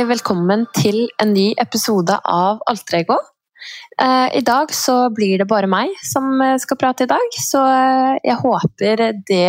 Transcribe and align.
hjertelig 0.00 0.16
velkommen 0.16 0.62
til 0.72 1.10
en 1.20 1.34
ny 1.34 1.50
episode 1.60 2.14
av 2.24 2.60
Altrego. 2.70 3.18
Eh, 4.00 4.38
I 4.38 4.40
dag 4.40 4.72
så 4.72 5.10
blir 5.12 5.36
det 5.42 5.46
bare 5.48 5.68
meg 5.68 5.92
som 6.00 6.40
eh, 6.40 6.56
skal 6.56 6.78
prate 6.80 7.04
i 7.04 7.10
dag, 7.10 7.36
så 7.36 7.60
eh, 7.68 8.14
jeg 8.24 8.38
håper 8.40 9.02
det 9.28 9.42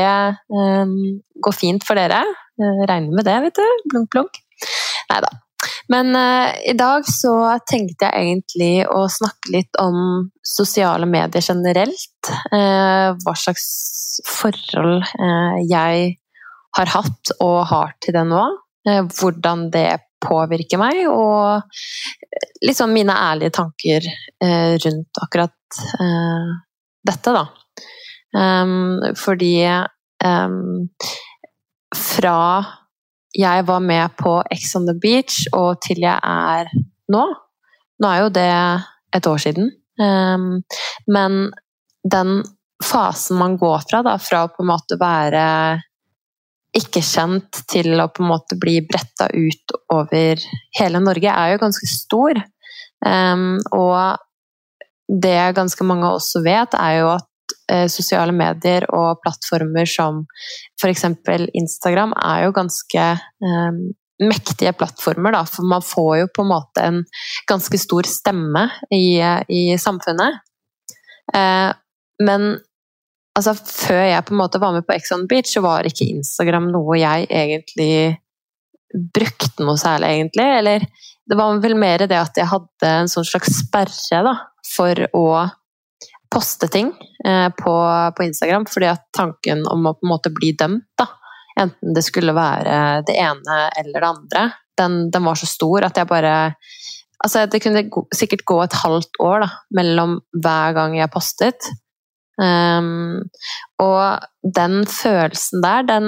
går 1.39 1.55
fint 1.55 1.87
for 1.87 1.95
dere. 1.95 2.19
Regner 2.59 3.15
med 3.15 3.23
det, 3.25 3.37
vet 3.45 3.61
du. 3.61 3.87
Blunk, 3.93 4.11
blunk. 4.11 4.41
Nei 5.13 5.21
da. 5.23 5.31
Men 5.93 6.11
i 6.67 6.73
dag 6.75 7.07
så 7.07 7.33
tenkte 7.67 8.09
jeg 8.09 8.27
egentlig 8.27 8.85
å 8.91 9.05
snakke 9.11 9.55
litt 9.55 9.79
om 9.79 10.29
sosiale 10.43 11.07
medier 11.07 11.43
generelt. 11.43 12.31
hva 12.51 13.33
slags 13.37 14.21
forhold 14.27 15.03
jeg 15.69 16.15
har 16.77 16.95
hatt 16.95 17.33
og 17.39 17.57
har 17.71 17.93
til 18.01 18.17
det 18.17 18.25
nå. 18.29 18.45
Hvordan 19.19 19.69
det 19.73 19.89
påvirker 20.21 20.79
meg, 20.81 21.03
og 21.09 21.61
liksom 22.65 22.93
mine 22.95 23.15
ærlige 23.29 23.55
tanker 23.57 24.05
eh, 24.05 24.77
rundt 24.85 25.21
akkurat 25.23 25.57
dette, 27.07 27.31
da. 27.31 27.45
Fordi 29.17 29.53
fra 31.95 32.41
jeg 33.39 33.65
var 33.67 33.79
med 33.83 34.17
på 34.19 34.33
Ex 34.51 34.75
on 34.75 34.85
the 34.87 34.95
Beach 34.99 35.45
og 35.55 35.79
til 35.83 36.03
jeg 36.03 36.19
er 36.19 36.69
nå 37.11 37.23
Nå 38.01 38.09
er 38.09 38.19
jo 38.23 38.29
det 38.33 38.51
et 39.15 39.27
år 39.29 39.41
siden, 39.43 39.67
men 41.15 41.35
den 42.01 42.31
fasen 42.83 43.37
man 43.37 43.57
går 43.61 43.83
fra, 43.89 44.01
da, 44.05 44.15
fra 44.17 44.45
å 44.45 44.51
på 44.51 44.63
en 44.63 44.71
måte 44.71 44.97
være 44.99 45.43
ikke 46.77 47.03
kjent 47.03 47.63
til 47.71 47.99
å 47.99 48.07
på 48.13 48.23
en 48.23 48.31
måte 48.31 48.57
bli 48.59 48.77
bretta 48.87 49.27
ut 49.33 49.73
over 49.91 50.39
hele 50.77 51.01
Norge, 51.03 51.31
er 51.31 51.53
jo 51.53 51.63
ganske 51.65 51.89
stor. 51.89 52.39
Um, 53.03 53.57
og 53.75 54.21
det 55.11 55.55
ganske 55.57 55.87
mange 55.87 56.07
også 56.07 56.43
vet, 56.45 56.77
er 56.79 57.01
jo 57.01 57.09
at 57.17 57.55
uh, 57.73 57.87
sosiale 57.91 58.35
medier 58.35 58.87
og 58.95 59.19
plattformer 59.23 59.89
som 59.89 60.23
f.eks. 60.79 61.07
Instagram 61.59 62.15
er 62.15 62.45
jo 62.45 62.55
ganske 62.55 63.07
um, 63.43 63.83
mektige 64.21 64.71
plattformer, 64.77 65.35
da, 65.35 65.43
for 65.49 65.67
man 65.67 65.83
får 65.83 66.13
jo 66.21 66.31
på 66.31 66.45
en 66.45 66.51
måte 66.53 66.87
en 66.87 67.03
ganske 67.49 67.79
stor 67.81 68.07
stemme 68.07 68.67
i, 68.93 69.17
i 69.51 69.63
samfunnet. 69.81 70.39
Uh, 71.35 71.71
men 72.21 72.53
altså, 73.37 73.53
før 73.55 74.03
jeg 74.09 74.25
på 74.27 74.35
en 74.35 74.41
måte 74.41 74.61
var 74.61 74.75
med 74.75 74.85
på 74.87 74.95
Ex 74.95 75.13
on 75.15 75.27
Beach, 75.29 75.53
så 75.53 75.63
var 75.63 75.87
ikke 75.87 76.09
Instagram 76.09 76.69
noe 76.73 76.99
jeg 76.99 77.29
egentlig 77.29 77.93
brukte 79.15 79.63
noe 79.63 79.79
særlig, 79.79 80.11
egentlig. 80.17 80.47
Eller 80.59 80.85
det 81.29 81.37
var 81.39 81.61
vel 81.63 81.77
mer 81.79 82.05
det 82.09 82.19
at 82.19 82.37
jeg 82.37 82.49
hadde 82.51 82.91
en 82.91 83.11
sånn 83.11 83.27
slags 83.27 83.61
sperre 83.61 84.23
da, 84.27 84.35
for 84.73 85.05
å 85.17 85.25
poste 86.31 86.69
ting 86.71 86.93
eh, 87.27 87.47
på, 87.55 87.75
på, 88.17 88.27
Instagram. 88.27 88.67
Fordi 88.71 88.91
at 88.91 89.07
tanken 89.15 89.65
om 89.69 89.87
å 89.87 89.95
på 89.97 90.07
en 90.07 90.13
måte 90.13 90.33
bli 90.35 90.53
dømt, 90.59 90.89
da, 90.99 91.07
enten 91.59 91.95
det 91.95 92.03
skulle 92.07 92.35
være 92.35 93.03
det 93.07 93.17
ene 93.19 93.63
eller 93.79 93.97
det 93.99 94.09
andre, 94.09 94.45
den, 94.79 95.01
den 95.13 95.25
var 95.27 95.39
så 95.39 95.49
stor 95.49 95.89
at 95.89 95.99
jeg 95.99 96.09
bare 96.11 96.35
Altså, 97.21 97.43
det 97.45 97.59
kunne 97.61 97.83
sikkert 98.17 98.41
gå 98.49 98.55
et 98.63 98.75
halvt 98.81 99.19
år 99.21 99.43
da, 99.43 99.47
mellom 99.77 100.15
hver 100.41 100.71
gang 100.73 100.95
jeg 100.97 101.11
postet. 101.13 101.67
Um, 102.39 103.27
og 103.83 104.23
den 104.55 104.85
følelsen 104.89 105.63
der, 105.63 105.83
den 105.89 106.07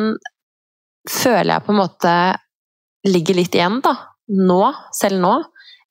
føler 1.10 1.56
jeg 1.56 1.66
på 1.66 1.74
en 1.74 1.82
måte 1.82 2.14
ligger 3.08 3.38
litt 3.38 3.58
igjen, 3.58 3.82
da. 3.84 3.96
Nå, 4.34 4.62
selv 4.96 5.20
nå. 5.24 5.34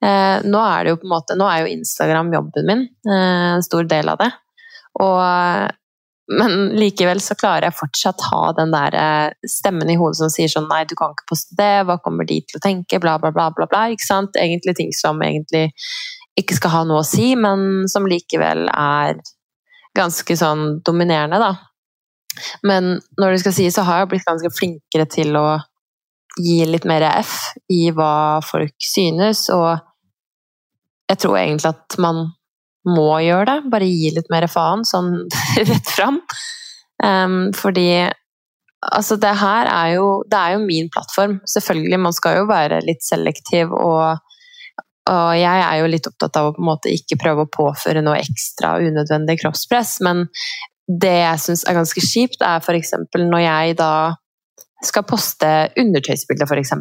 Uh, 0.03 0.41
nå 0.49 0.63
er 0.65 0.85
det 0.85 0.95
jo 0.95 0.99
på 0.99 1.07
en 1.07 1.13
måte 1.13 1.35
Nå 1.39 1.47
er 1.47 1.61
jo 1.63 1.75
Instagram 1.77 2.33
jobben 2.35 2.67
min, 2.67 2.81
uh, 3.07 3.59
en 3.59 3.67
stor 3.67 3.87
del 3.87 4.11
av 4.11 4.19
det. 4.25 4.33
Og 5.03 5.79
men 6.33 6.71
likevel 6.79 7.21
så 7.21 7.35
klarer 7.37 7.67
jeg 7.67 7.77
fortsatt 7.77 8.23
ha 8.31 8.43
den 8.57 8.73
der 8.73 8.95
eh, 8.97 9.49
stemmen 9.49 9.91
i 9.91 9.97
hodet 9.99 10.21
som 10.21 10.31
sier 10.33 10.49
sånn 10.49 10.69
Nei, 10.71 10.85
du 10.89 10.95
kan 10.99 11.13
ikke 11.13 11.29
poste 11.33 11.57
det, 11.59 11.83
hva 11.89 11.99
kommer 12.01 12.29
de 12.29 12.39
til 12.47 12.61
å 12.61 12.63
tenke, 12.63 13.01
bla, 13.03 13.17
bla, 13.21 13.33
bla, 13.35 13.49
bla, 13.57 13.67
bla. 13.69 13.83
Ikke 13.93 14.07
sant? 14.07 14.39
Egentlig 14.39 14.77
ting 14.79 14.93
som 14.97 15.21
egentlig 15.25 15.67
ikke 16.39 16.57
skal 16.57 16.73
ha 16.77 16.83
noe 16.89 17.03
å 17.03 17.07
si, 17.07 17.33
men 17.37 17.91
som 17.93 18.07
likevel 18.09 18.65
er 18.71 19.19
ganske 19.97 20.37
sånn 20.39 20.81
dominerende, 20.87 21.39
da. 21.43 21.53
Men 22.65 22.97
når 23.21 23.35
det 23.35 23.43
skal 23.43 23.55
sies, 23.57 23.77
så 23.77 23.85
har 23.87 24.03
jeg 24.03 24.13
blitt 24.15 24.29
ganske 24.29 24.51
flinkere 24.57 25.07
til 25.11 25.37
å 25.37 25.47
gi 26.41 26.63
litt 26.65 26.87
mer 26.89 27.05
F 27.11 27.35
i 27.73 27.91
hva 27.93 28.41
folk 28.47 28.75
synes, 28.81 29.49
og 29.53 29.77
jeg 31.11 31.21
tror 31.21 31.37
egentlig 31.43 31.75
at 31.75 31.99
man 32.01 32.25
må 32.89 33.11
gjøre 33.23 33.47
det. 33.51 33.71
Bare 33.73 33.91
gi 33.91 34.11
litt 34.17 34.31
mer 34.33 34.49
faen, 34.51 34.87
sånn 34.89 35.13
rett 35.71 35.93
fram. 35.93 36.21
Um, 37.03 37.53
fordi 37.57 38.09
altså 38.83 39.17
det 39.19 39.33
her 39.41 39.67
er 39.67 39.89
jo 39.97 40.07
Det 40.31 40.39
er 40.39 40.55
jo 40.55 40.65
min 40.65 40.91
plattform. 40.93 41.41
Selvfølgelig, 41.49 41.99
man 42.01 42.17
skal 42.17 42.41
jo 42.41 42.51
være 42.51 42.83
litt 42.87 43.05
selektiv 43.05 43.75
og 43.77 44.23
og 45.11 45.31
jeg 45.35 45.63
er 45.67 45.79
jo 45.81 45.91
litt 45.91 46.07
opptatt 46.07 46.37
av 46.39 46.49
å 46.49 46.55
på 46.55 46.63
en 46.63 46.69
måte 46.69 46.93
ikke 46.95 47.19
prøve 47.19 47.45
å 47.45 47.51
påføre 47.51 48.05
noe 48.05 48.21
ekstra 48.23 48.77
unødvendig 48.83 49.41
kroppspress, 49.41 49.97
men 50.07 50.27
det 50.87 51.15
jeg 51.15 51.43
syns 51.43 51.65
er 51.67 51.79
ganske 51.79 52.03
kjipt, 52.05 52.43
er 52.45 52.63
f.eks. 52.63 52.93
når 53.17 53.43
jeg 53.43 53.79
da 53.81 53.93
skal 54.83 55.07
poste 55.07 55.51
undertøysbilder, 55.79 56.47
f.eks. 56.47 56.75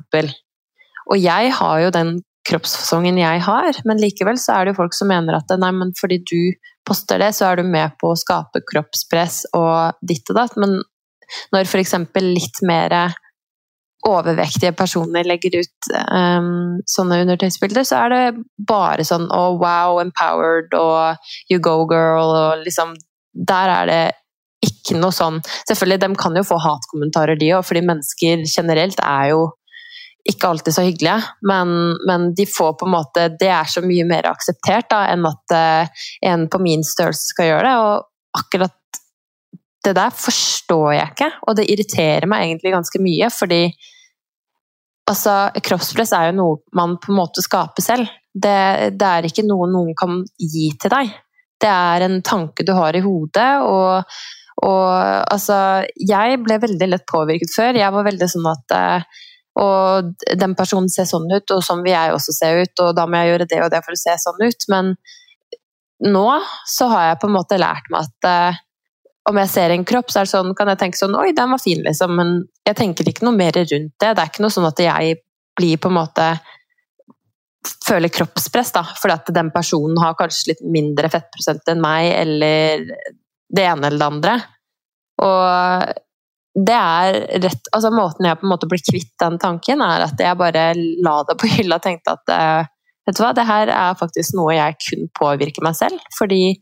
Og 1.11 1.17
jeg 1.21 1.53
har 1.57 1.81
jo 1.85 1.93
den 1.93 2.19
kroppsfasongen 2.47 3.19
jeg 3.21 3.41
har, 3.45 3.81
men 3.85 4.01
likevel 4.01 4.39
så 4.41 4.57
er 4.57 4.65
det 4.65 4.73
jo 4.73 4.81
folk 4.81 4.95
som 4.97 5.11
mener 5.11 5.37
at 5.37 5.51
nei, 5.61 5.71
men 5.77 5.93
fordi 5.97 6.21
du 6.25 6.39
poster 6.87 7.21
det, 7.21 7.31
så 7.37 7.51
er 7.51 7.61
du 7.61 7.69
med 7.69 7.97
på 8.01 8.11
å 8.11 8.17
skape 8.17 8.63
kroppspress 8.69 9.43
og 9.57 10.01
ditt 10.01 10.29
og 10.33 10.39
datt. 10.39 10.57
Men 10.61 10.79
når 11.53 11.69
f.eks. 11.69 11.97
litt 12.21 12.61
mer 12.67 13.13
overvektige 14.07 14.73
personer 14.77 15.27
legger 15.27 15.59
ut 15.61 15.91
um, 16.09 16.79
sånne 16.89 17.21
undertøysbilder, 17.25 17.85
så 17.85 18.03
er 18.05 18.13
det 18.13 18.23
bare 18.67 19.05
sånn 19.07 19.27
oh, 19.29 19.59
wow, 19.61 19.99
empowered 20.01 20.73
og 20.77 21.21
you 21.51 21.61
go 21.61 21.81
girl 21.89 22.33
og 22.33 22.65
liksom 22.65 22.95
Der 23.31 23.69
er 23.71 23.87
det 23.87 24.03
ikke 24.65 24.97
noe 24.99 25.13
sånn 25.15 25.39
Selvfølgelig, 25.69 26.01
de 26.03 26.09
kan 26.19 26.35
jo 26.35 26.43
få 26.45 26.57
hatkommentarer, 26.61 27.39
de 27.39 27.53
òg, 27.55 27.65
fordi 27.67 27.85
mennesker 27.87 28.45
generelt 28.49 28.99
er 29.05 29.31
jo 29.31 29.49
ikke 30.29 30.51
alltid 30.51 30.75
så 30.75 30.83
hyggelige, 30.85 31.31
men, 31.49 31.71
men, 32.05 32.27
de 32.37 32.45
får 32.45 32.75
på 32.77 32.85
en 32.85 32.93
måte 32.93 33.23
Det 33.41 33.49
er 33.49 33.69
så 33.69 33.81
mye 33.85 34.05
mer 34.05 34.27
akseptert 34.29 34.89
da, 34.91 35.07
enn 35.13 35.25
at 35.25 35.55
uh, 35.55 36.03
en 36.29 36.45
på 36.51 36.61
min 36.61 36.85
størrelse 36.85 37.31
skal 37.33 37.49
gjøre 37.49 37.63
det. 37.65 37.73
Og 37.81 38.41
akkurat 38.41 38.75
det 39.85 39.95
der 39.97 40.13
forstår 40.13 40.91
jeg 40.93 41.13
ikke, 41.13 41.31
og 41.47 41.57
det 41.57 41.67
irriterer 41.71 42.27
meg 42.29 42.45
egentlig 42.45 42.73
ganske 42.75 43.01
mye, 43.01 43.29
fordi 43.33 43.61
altså, 45.09 45.35
kroppspress 45.63 46.13
er 46.17 46.29
jo 46.29 46.37
noe 46.37 46.59
man 46.77 46.97
på 47.01 47.11
en 47.11 47.19
måte 47.21 47.43
skaper 47.45 47.85
selv. 47.85 48.11
Det, 48.31 48.93
det, 48.95 49.07
er 49.07 49.27
ikke 49.27 49.47
noe 49.47 49.67
noen 49.71 49.95
kan 49.97 50.21
gi 50.39 50.69
til 50.79 50.93
deg. 50.93 51.09
Det 51.61 51.71
er 51.71 52.05
en 52.05 52.21
tanke 52.25 52.65
du 52.65 52.71
har 52.77 52.95
i 52.95 53.03
hodet, 53.03 53.49
og, 53.65 54.13
og 54.65 54.87
altså 55.33 55.57
Jeg 55.97 56.39
ble 56.45 56.61
veldig 56.61 56.87
lett 56.93 57.09
påvirket 57.09 57.51
før. 57.53 57.77
Jeg 57.77 57.93
var 57.93 58.07
veldig 58.07 58.29
sånn 58.31 58.47
at 58.53 58.77
eh, 58.77 59.19
og 59.59 60.13
den 60.39 60.53
personen 60.55 60.87
ser 60.89 61.09
sånn 61.09 61.27
ut, 61.27 61.51
og 61.51 61.63
sånn 61.65 61.81
vil 61.83 61.91
jeg 61.91 62.13
også 62.15 62.33
se 62.37 62.51
ut, 62.61 62.83
og 62.85 62.93
da 62.95 63.03
må 63.03 63.19
jeg 63.19 63.33
gjøre 63.33 63.47
det 63.51 63.59
og 63.65 63.71
det 63.73 63.81
for 63.83 63.97
å 63.97 63.99
se 63.99 64.15
sånn 64.23 64.39
ut. 64.45 64.67
Men 64.71 64.93
nå 66.07 66.27
så 66.71 66.87
har 66.93 67.09
jeg 67.09 67.19
på 67.21 67.29
en 67.29 67.35
måte 67.35 67.59
lært 67.59 67.89
meg 67.91 68.07
at 68.07 68.29
eh, 68.29 68.61
om 69.31 69.39
jeg 69.41 69.51
ser 69.51 69.73
en 69.73 69.85
kropp, 69.87 70.11
så 70.11 70.21
er 70.21 70.27
det 70.27 70.33
sånn, 70.33 70.55
kan 70.57 70.69
jeg 70.71 70.79
tenke 70.81 70.99
sånn 70.99 71.17
Oi, 71.19 71.31
den 71.37 71.53
var 71.53 71.61
fin, 71.61 71.81
liksom. 71.85 72.15
Men 72.19 72.33
jeg 72.67 72.77
tenker 72.79 73.07
ikke 73.09 73.25
noe 73.27 73.37
mer 73.37 73.55
rundt 73.57 73.69
det. 73.71 74.11
Det 74.11 74.11
er 74.11 74.29
ikke 74.29 74.45
noe 74.45 74.53
sånn 74.53 74.69
at 74.69 74.81
jeg 74.83 75.19
blir 75.59 75.81
på 75.81 75.91
en 75.91 75.99
måte 75.99 76.33
Føler 77.85 78.09
kroppspress, 78.09 78.71
da. 78.73 78.81
Fordi 78.97 79.13
at 79.13 79.27
den 79.35 79.51
personen 79.53 79.99
har 80.01 80.15
kanskje 80.17 80.53
litt 80.53 80.63
mindre 80.65 81.11
fettprosent 81.13 81.67
enn 81.69 81.83
meg, 81.83 82.07
eller 82.17 82.87
det 83.53 83.65
ene 83.67 83.91
eller 83.91 84.01
det 84.01 84.07
andre. 84.07 84.33
Og 85.21 85.91
det 86.57 86.77
er 86.77 87.19
rett 87.45 87.69
Altså, 87.71 87.91
måten 87.93 88.27
jeg 88.27 88.39
på 88.39 88.47
en 88.47 88.51
måte 88.51 88.69
blir 88.71 88.81
kvitt 88.83 89.13
den 89.21 89.37
tanken, 89.41 89.83
er 89.85 90.07
at 90.07 90.19
jeg 90.19 90.39
bare 90.39 90.71
la 90.75 91.15
det 91.27 91.37
på 91.39 91.49
hylla 91.53 91.77
og 91.77 91.85
tenkte 91.85 92.15
at 92.17 92.33
eh, 92.33 92.71
vet 93.07 93.17
du 93.17 93.23
hva, 93.23 93.31
det 93.37 93.47
her 93.47 93.71
er 93.75 93.99
faktisk 93.99 94.35
noe 94.37 94.55
jeg 94.57 94.79
kun 94.87 95.07
påvirker 95.17 95.65
meg 95.65 95.77
selv. 95.77 96.01
Fordi 96.17 96.57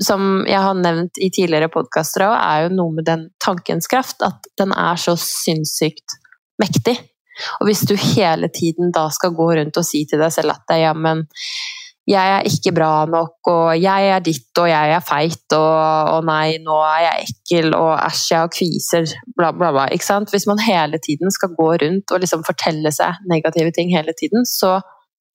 som 0.00 0.44
jeg 0.48 0.60
har 0.62 0.78
nevnt 0.78 1.20
i 1.20 1.30
tidligere 1.34 1.70
podkaster 1.72 2.26
òg, 2.28 2.34
er 2.38 2.64
jo 2.66 2.74
noe 2.78 2.96
med 2.96 3.08
den 3.08 3.26
tankens 3.42 3.90
kraft. 3.90 4.22
At 4.24 4.48
den 4.60 4.72
er 4.76 5.00
så 5.00 5.16
sinnssykt 5.20 6.16
mektig. 6.62 6.96
Og 7.60 7.68
hvis 7.68 7.84
du 7.88 7.94
hele 7.96 8.48
tiden 8.52 8.92
da 8.94 9.06
skal 9.12 9.34
gå 9.36 9.52
rundt 9.58 9.78
og 9.80 9.86
si 9.86 10.04
til 10.08 10.20
deg 10.22 10.32
selv 10.34 10.54
at 10.54 10.74
ja, 10.78 10.92
men 10.92 11.24
jeg 12.08 12.32
er 12.34 12.48
ikke 12.48 12.72
bra 12.74 13.04
nok, 13.06 13.36
og 13.46 13.68
jeg 13.78 14.08
er 14.10 14.22
ditt, 14.26 14.50
og 14.58 14.66
jeg 14.66 14.94
er 14.96 15.04
feit, 15.06 15.54
og, 15.54 15.76
og 16.16 16.24
nei, 16.26 16.56
nå 16.62 16.80
er 16.82 17.04
jeg 17.04 17.28
ekkel, 17.28 17.76
og 17.78 17.92
æsj, 17.94 18.24
jeg 18.32 18.40
har 18.40 18.50
kviser, 18.56 19.12
bla, 19.36 19.52
bla, 19.54 19.70
bla. 19.70 19.84
Ikke 19.94 20.08
sant? 20.08 20.32
Hvis 20.34 20.48
man 20.50 20.58
hele 20.66 20.98
tiden 21.02 21.30
skal 21.30 21.54
gå 21.54 21.68
rundt 21.84 22.10
og 22.10 22.24
liksom 22.24 22.42
fortelle 22.46 22.90
seg 22.94 23.22
negative 23.30 23.70
ting 23.76 23.94
hele 23.94 24.16
tiden, 24.18 24.42
så 24.48 24.80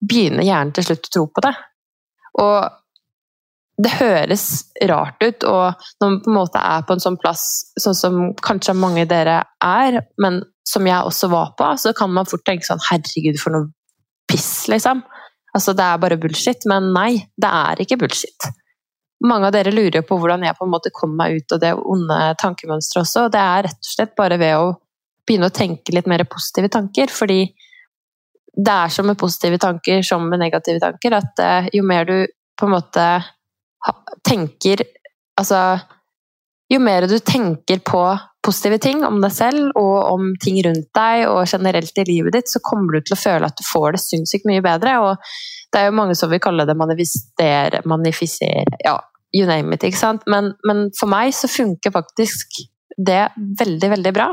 begynner 0.07 0.47
hjernen 0.47 0.71
til 0.77 0.87
slutt 0.87 1.11
å 1.11 1.15
tro 1.17 1.27
på 1.35 1.45
det. 1.49 1.53
Og 2.43 2.57
det 3.83 3.93
høres 3.99 4.47
rart 4.89 5.23
ut, 5.25 5.45
og 5.49 5.85
når 6.01 6.09
man 6.11 6.19
på 6.23 6.31
en 6.31 6.37
måte 6.37 6.63
er 6.63 6.85
på 6.87 6.95
en 6.95 7.03
sånn 7.03 7.19
plass, 7.19 7.45
sånn 7.81 7.97
som 7.99 8.19
kanskje 8.45 8.77
mange 8.79 9.03
av 9.07 9.11
dere 9.11 9.39
er, 9.65 10.03
men 10.23 10.43
som 10.69 10.87
jeg 10.87 11.09
også 11.09 11.31
var 11.33 11.55
på, 11.59 11.71
så 11.81 11.95
kan 11.97 12.13
man 12.15 12.29
fort 12.29 12.45
tenke 12.47 12.67
sånn 12.69 12.83
Herregud, 12.91 13.41
for 13.43 13.57
noe 13.57 13.71
piss, 14.31 14.69
liksom. 14.71 15.03
Altså, 15.53 15.75
det 15.77 15.85
er 15.85 16.01
bare 16.01 16.19
bullshit. 16.21 16.65
Men 16.71 16.93
nei, 16.95 17.25
det 17.37 17.51
er 17.51 17.83
ikke 17.83 17.99
bullshit. 18.01 18.49
Mange 19.27 19.49
av 19.49 19.55
dere 19.55 19.75
lurer 19.75 20.01
jo 20.01 20.07
på 20.07 20.19
hvordan 20.19 20.47
jeg 20.47 20.57
på 20.59 20.67
en 20.67 20.73
måte 20.73 20.93
kom 20.95 21.13
meg 21.19 21.39
ut 21.39 21.55
av 21.55 21.61
det 21.63 21.75
onde 21.77 22.21
tankemønsteret 22.43 23.05
også. 23.05 23.27
og 23.27 23.35
Det 23.35 23.43
er 23.43 23.67
rett 23.69 23.83
og 23.83 23.91
slett 23.91 24.17
bare 24.19 24.39
ved 24.41 24.57
å 24.59 24.73
begynne 25.27 25.51
å 25.51 25.55
tenke 25.55 25.95
litt 25.95 26.09
mer 26.11 26.25
positive 26.31 26.71
tanker. 26.73 27.13
Fordi 27.13 27.43
det 28.53 28.73
er 28.73 28.91
som 28.93 29.07
med 29.09 29.21
positive 29.21 29.61
tanker 29.63 30.03
som 30.07 30.25
med 30.29 30.43
negative 30.43 30.83
tanker, 30.83 31.19
at 31.19 31.43
eh, 31.43 31.71
jo 31.77 31.85
mer 31.87 32.09
du 32.09 32.17
på 32.59 32.69
en 32.69 32.75
måte 32.75 33.07
tenker 34.27 34.85
Altså 35.41 35.59
jo 36.73 36.79
mer 36.81 37.07
du 37.09 37.17
tenker 37.19 37.81
på 37.85 38.03
positive 38.45 38.79
ting 38.83 39.05
om 39.07 39.21
deg 39.23 39.33
selv 39.35 39.77
og 39.79 39.97
om 40.13 40.33
ting 40.43 40.59
rundt 40.67 40.89
deg 40.97 41.27
og 41.29 41.45
generelt 41.49 41.99
i 42.01 42.05
livet 42.09 42.37
ditt, 42.37 42.51
så 42.51 42.63
kommer 42.65 42.97
du 42.97 43.07
til 43.07 43.17
å 43.17 43.21
føle 43.21 43.49
at 43.49 43.59
du 43.59 43.65
får 43.67 43.97
det 43.97 44.03
sinnssykt 44.03 44.49
mye 44.49 44.63
bedre. 44.65 44.97
Og 45.05 45.35
det 45.73 45.81
er 45.81 45.89
jo 45.89 45.97
mange 45.97 46.17
som 46.19 46.33
vil 46.33 46.43
kalle 46.43 46.67
det 46.69 46.77
manifestere, 46.79 47.83
manifisere 47.89 48.81
Ja, 48.85 48.97
you 49.33 49.47
name 49.49 49.77
it. 49.77 49.85
ikke 49.85 50.01
sant? 50.01 50.27
Men, 50.27 50.55
men 50.69 50.89
for 50.99 51.13
meg 51.13 51.35
så 51.37 51.51
funker 51.51 51.95
faktisk 51.95 52.65
det 52.97 53.25
veldig, 53.37 53.93
veldig 53.97 54.15
bra. 54.17 54.33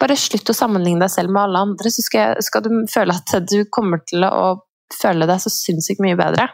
Bare 0.00 0.16
slutt 0.16 0.52
å 0.52 0.56
sammenligne 0.56 1.04
deg 1.04 1.12
selv 1.12 1.34
med 1.34 1.42
alle 1.44 1.64
andre, 1.66 1.92
så 1.92 2.04
skal, 2.04 2.38
skal 2.44 2.64
du 2.64 2.70
føle 2.88 3.16
at 3.16 3.36
du 3.50 3.58
kommer 3.72 4.00
til 4.08 4.24
å 4.24 4.60
føle 4.96 5.28
deg 5.28 5.42
så 5.42 5.52
sinnssykt 5.52 6.00
mye 6.04 6.18
bedre. 6.18 6.48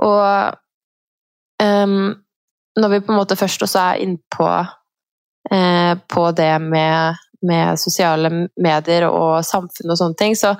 Og 0.00 0.54
um, 1.62 2.14
når 2.80 2.94
vi 2.94 3.02
på 3.04 3.12
en 3.12 3.20
måte 3.20 3.38
først 3.38 3.66
også 3.66 3.82
er 3.82 4.06
innpå 4.06 4.48
eh, 5.52 5.92
på 6.08 6.24
det 6.36 6.54
med, 6.64 7.20
med, 7.44 7.80
sosiale 7.80 8.30
medier 8.56 9.08
og 9.10 9.42
samfunn 9.46 9.92
og 9.92 10.00
sånne 10.00 10.18
ting, 10.18 10.36
så 10.38 10.54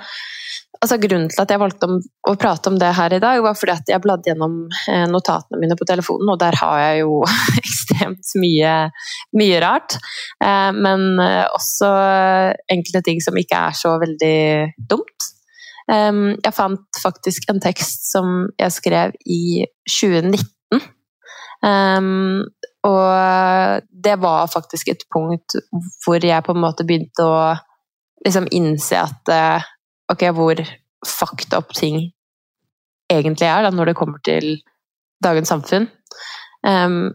altså 0.82 0.98
Grunnen 0.98 1.30
til 1.30 1.38
at 1.44 1.52
jeg 1.52 1.62
valgte 1.62 1.86
om, 1.86 1.98
å 2.28 2.34
prate 2.40 2.72
om 2.72 2.78
det 2.80 2.90
her 2.96 3.14
i 3.14 3.20
dag, 3.22 3.40
var 3.44 3.54
fordi 3.54 3.74
at 3.76 3.92
jeg 3.92 4.02
bladde 4.02 4.32
gjennom 4.32 4.56
eh, 4.90 5.04
notatene 5.10 5.60
mine 5.62 5.76
på 5.78 5.86
telefonen, 5.88 6.32
og 6.32 6.40
der 6.42 6.58
har 6.58 6.80
jeg 6.82 7.04
jo 7.04 7.20
ekstremt 7.62 8.32
mye, 8.42 8.74
mye 9.38 9.60
rart. 9.62 9.96
Eh, 10.42 10.70
men 10.74 11.06
eh, 11.22 11.44
også 11.54 11.92
enkelte 12.72 13.04
ting 13.06 13.22
som 13.24 13.38
ikke 13.38 13.62
er 13.70 13.78
så 13.78 13.94
veldig 14.02 14.40
dumt. 14.90 15.30
Eh, 15.90 16.12
jeg 16.44 16.54
fant 16.54 17.02
faktisk 17.02 17.50
en 17.50 17.62
tekst 17.64 18.10
som 18.12 18.48
jeg 18.60 18.78
skrev 18.78 19.16
i 19.26 19.66
2019 19.88 20.52
Um, 21.62 22.42
og 22.82 23.82
det 24.04 24.16
var 24.18 24.50
faktisk 24.50 24.88
et 24.90 25.04
punkt 25.14 25.54
hvor 26.02 26.24
jeg 26.26 26.42
på 26.42 26.56
en 26.56 26.62
måte 26.64 26.86
begynte 26.86 27.22
å 27.22 27.52
liksom 28.26 28.48
innse 28.50 28.98
at 28.98 29.30
uh, 29.30 29.62
ok, 30.10 30.26
hvor 30.34 30.58
fucked 31.06 31.54
up 31.54 31.70
ting 31.78 32.08
egentlig 33.10 33.46
er 33.46 33.62
da, 33.62 33.70
når 33.70 33.92
det 33.92 33.98
kommer 33.98 34.22
til 34.26 34.56
dagens 35.22 35.52
samfunn. 35.52 35.86
Um, 36.66 37.12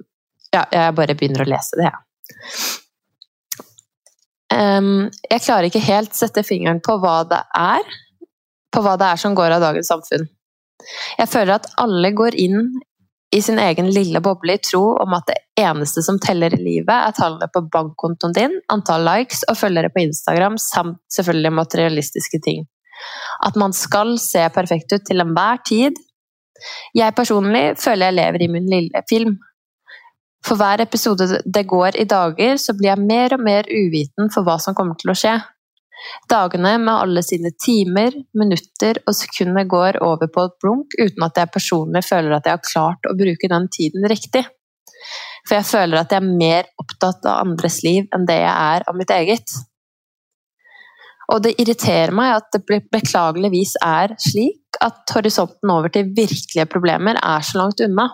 ja, 0.56 0.64
jeg 0.72 0.96
bare 0.96 1.16
begynner 1.20 1.44
å 1.44 1.50
lese 1.50 1.80
det, 1.80 1.90
jeg. 1.90 1.96
Ja. 1.96 2.04
Um, 4.48 5.10
jeg 5.28 5.44
klarer 5.44 5.68
ikke 5.68 5.84
helt 5.84 6.16
sette 6.16 6.40
fingeren 6.48 6.80
på 6.84 6.96
hva 7.04 7.18
det 7.28 7.42
er, 7.60 7.84
på 8.78 8.86
hva 8.86 8.94
det 9.00 9.10
er 9.10 9.22
som 9.22 9.36
går 9.38 9.58
av 9.58 9.66
dagens 9.66 9.90
samfunn. 9.90 10.28
Jeg 11.18 11.30
føler 11.32 11.58
at 11.58 11.72
alle 11.82 12.14
går 12.16 12.38
inn 12.38 12.70
i 13.36 13.42
sin 13.44 13.60
egen 13.60 13.90
lille 13.92 14.22
boble 14.24 14.56
i 14.56 14.62
tro 14.64 14.84
om 15.02 15.16
at 15.18 15.28
det 15.28 15.38
eneste 15.60 16.04
som 16.06 16.20
teller 16.24 16.54
i 16.56 16.62
livet, 16.62 16.94
er 16.94 17.16
tallene 17.18 17.50
på 17.52 17.66
bankkontoen 17.74 18.36
din, 18.38 18.54
antall 18.72 19.04
likes 19.08 19.44
og 19.52 19.58
følgere 19.60 19.92
på 19.92 20.06
Instagram, 20.06 20.56
samt 20.62 21.02
selvfølgelig 21.14 21.54
materialistiske 21.58 22.40
ting. 22.46 22.64
At 23.46 23.58
man 23.60 23.76
skal 23.76 24.16
se 24.22 24.46
perfekt 24.54 24.94
ut 24.96 25.04
til 25.10 25.22
enhver 25.22 25.60
tid. 25.68 26.00
Jeg 26.96 27.16
personlig 27.18 27.66
føler 27.82 28.10
jeg 28.10 28.18
lever 28.22 28.46
i 28.46 28.52
min 28.54 28.72
lille 28.72 29.04
film. 29.10 29.36
For 30.48 30.56
hver 30.56 30.82
episode 30.82 31.42
det 31.44 31.68
går 31.68 32.00
i 32.00 32.08
dager, 32.08 32.56
så 32.62 32.74
blir 32.78 32.94
jeg 32.94 33.04
mer 33.04 33.36
og 33.36 33.44
mer 33.44 33.68
uviten 33.68 34.32
for 34.34 34.48
hva 34.48 34.56
som 34.64 34.78
kommer 34.78 34.96
til 35.02 35.12
å 35.12 35.18
skje. 35.18 35.36
Dagene 36.30 36.76
med 36.82 36.94
alle 36.94 37.24
sine 37.26 37.52
timer, 37.58 38.14
minutter 38.38 39.00
og 39.08 39.16
sekunder 39.18 39.66
går 39.70 40.00
over 40.06 40.30
på 40.34 40.46
et 40.48 40.58
blunk 40.62 40.98
uten 41.00 41.26
at 41.26 41.40
jeg 41.42 41.54
personlig 41.54 42.04
føler 42.06 42.38
at 42.38 42.46
jeg 42.48 42.58
har 42.60 42.68
klart 42.68 43.10
å 43.10 43.16
bruke 43.18 43.50
den 43.52 43.68
tiden 43.74 44.08
riktig. 44.12 44.44
For 45.48 45.58
jeg 45.58 45.70
føler 45.70 46.02
at 46.02 46.14
jeg 46.14 46.22
er 46.22 46.38
mer 46.44 46.70
opptatt 46.82 47.26
av 47.26 47.48
andres 47.48 47.82
liv 47.86 48.06
enn 48.14 48.28
det 48.30 48.42
jeg 48.42 48.54
er 48.54 48.86
av 48.88 48.98
mitt 49.00 49.14
eget. 49.14 49.58
Og 51.34 51.42
det 51.44 51.58
irriterer 51.60 52.14
meg 52.16 52.38
at 52.38 52.54
det 52.56 52.82
beklageligvis 52.94 53.76
er 53.84 54.14
slik 54.22 54.80
at 54.84 55.10
horisonten 55.16 55.72
over 55.74 55.92
til 55.92 56.12
virkelige 56.16 56.68
problemer 56.72 57.20
er 57.20 57.44
så 57.44 57.60
langt 57.64 57.82
unna. 57.84 58.10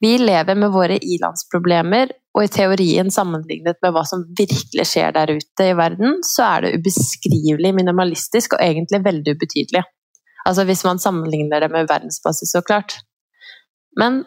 Vi 0.00 0.16
lever 0.18 0.56
med 0.58 0.72
våre 0.74 0.96
ilandsproblemer 0.98 2.12
og 2.36 2.44
i 2.44 2.52
teorien 2.52 3.10
sammenlignet 3.12 3.78
med 3.82 3.94
hva 3.94 4.02
som 4.08 4.24
virkelig 4.36 4.86
skjer 4.90 5.14
der 5.16 5.32
ute 5.38 5.68
i 5.70 5.76
verden, 5.76 6.18
så 6.26 6.44
er 6.50 6.64
det 6.64 6.72
ubeskrivelig 6.80 7.72
minimalistisk 7.76 8.56
og 8.56 8.64
egentlig 8.64 9.00
veldig 9.04 9.36
ubetydelig. 9.36 9.84
Altså 10.46 10.66
hvis 10.68 10.84
man 10.86 11.00
sammenligner 11.02 11.64
det 11.64 11.70
med 11.72 11.88
verdensbasis, 11.90 12.52
så 12.52 12.62
klart. 12.62 12.98
Men 13.98 14.24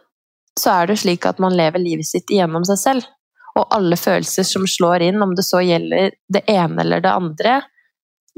så 0.60 0.74
er 0.82 0.90
det 0.90 1.00
slik 1.04 1.28
at 1.30 1.40
man 1.40 1.56
lever 1.56 1.82
livet 1.82 2.10
sitt 2.10 2.32
igjennom 2.34 2.66
seg 2.68 2.82
selv. 2.82 3.10
Og 3.58 3.70
alle 3.76 3.98
følelser 4.00 4.46
som 4.48 4.66
slår 4.68 5.06
inn, 5.10 5.22
om 5.24 5.36
det 5.38 5.46
så 5.48 5.62
gjelder 5.64 6.14
det 6.34 6.44
ene 6.52 6.84
eller 6.84 7.04
det 7.04 7.14
andre, 7.14 7.56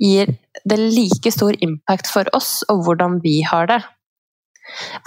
gir 0.01 0.31
det 0.67 0.77
like 0.81 1.31
stor 1.33 1.57
impact 1.63 2.09
for 2.11 2.29
oss 2.37 2.61
og 2.71 2.85
hvordan 2.85 3.19
vi 3.23 3.39
har 3.47 3.69
det. 3.71 3.81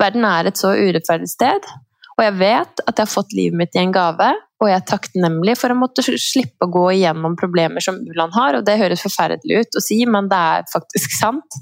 Verden 0.01 0.27
er 0.29 0.51
et 0.51 0.61
så 0.61 0.73
urettferdig 0.75 1.31
sted, 1.31 1.69
og 2.15 2.23
jeg 2.23 2.35
vet 2.39 2.83
at 2.85 2.95
jeg 2.95 3.03
har 3.03 3.11
fått 3.11 3.35
livet 3.35 3.59
mitt 3.59 3.75
i 3.75 3.83
en 3.83 3.95
gave, 3.95 4.29
og 4.63 4.71
jeg 4.71 4.79
er 4.79 4.87
takknemlig 4.89 5.57
for 5.59 5.75
å 5.75 5.79
måtte 5.79 6.05
slippe 6.07 6.67
å 6.67 6.73
gå 6.73 6.85
igjennom 6.95 7.35
problemer 7.37 7.83
som 7.85 7.99
Ulan 7.99 8.33
har. 8.37 8.57
Og 8.57 8.67
det 8.67 8.79
høres 8.81 9.03
forferdelig 9.03 9.65
ut 9.65 9.79
å 9.79 9.83
si, 9.83 9.99
men 10.09 10.31
det 10.31 10.39
er 10.39 10.69
faktisk 10.71 11.17
sant. 11.19 11.59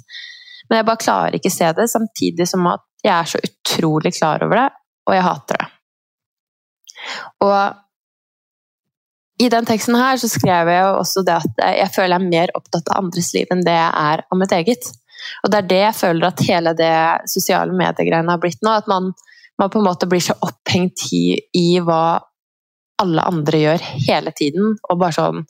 Men 0.68 0.78
jeg 0.78 0.88
bare 0.90 1.02
klarer 1.02 1.38
ikke 1.38 1.50
se 1.52 1.71
det, 1.76 1.88
samtidig 1.90 2.47
som 2.50 2.68
at 2.71 2.85
jeg 3.02 3.14
er 3.16 3.30
så 3.32 3.40
utrolig 3.42 4.12
klar 4.18 4.44
over 4.44 4.61
det, 4.61 4.68
og 5.09 5.16
jeg 5.16 5.26
hater 5.26 5.62
det. 5.62 5.71
Og 7.42 7.59
i 9.42 9.49
den 9.50 9.66
teksten 9.66 9.97
her 9.99 10.21
så 10.21 10.28
skrev 10.30 10.68
jeg 10.71 10.85
jo 10.85 10.92
også 11.00 11.25
det 11.26 11.35
at 11.40 11.62
jeg 11.80 11.90
føler 11.97 12.14
jeg 12.14 12.21
er 12.21 12.32
mer 12.37 12.52
opptatt 12.59 12.92
av 12.92 13.00
andres 13.02 13.32
liv 13.35 13.50
enn 13.50 13.64
det 13.66 13.75
jeg 13.75 13.92
er 14.04 14.23
av 14.23 14.38
mitt 14.38 14.54
eget. 14.54 14.92
Og 15.43 15.52
det 15.52 15.61
er 15.61 15.69
det 15.71 15.81
jeg 15.83 15.99
føler 15.99 16.29
at 16.29 16.45
hele 16.49 16.75
det 16.79 16.95
sosiale 17.31 17.75
mediegreiene 17.76 18.35
har 18.35 18.43
blitt 18.43 18.62
nå. 18.64 18.75
At 18.83 18.91
man, 18.91 19.11
man 19.61 19.73
på 19.73 19.81
en 19.81 19.88
måte 19.88 20.09
blir 20.11 20.23
så 20.25 20.37
opphengt 20.41 21.07
i, 21.12 21.25
i, 21.59 21.67
hva 21.85 22.21
alle 23.02 23.26
andre 23.26 23.62
gjør 23.64 23.87
hele 24.07 24.35
tiden. 24.38 24.76
Og 24.91 25.00
bare 25.00 25.19
sånn 25.19 25.45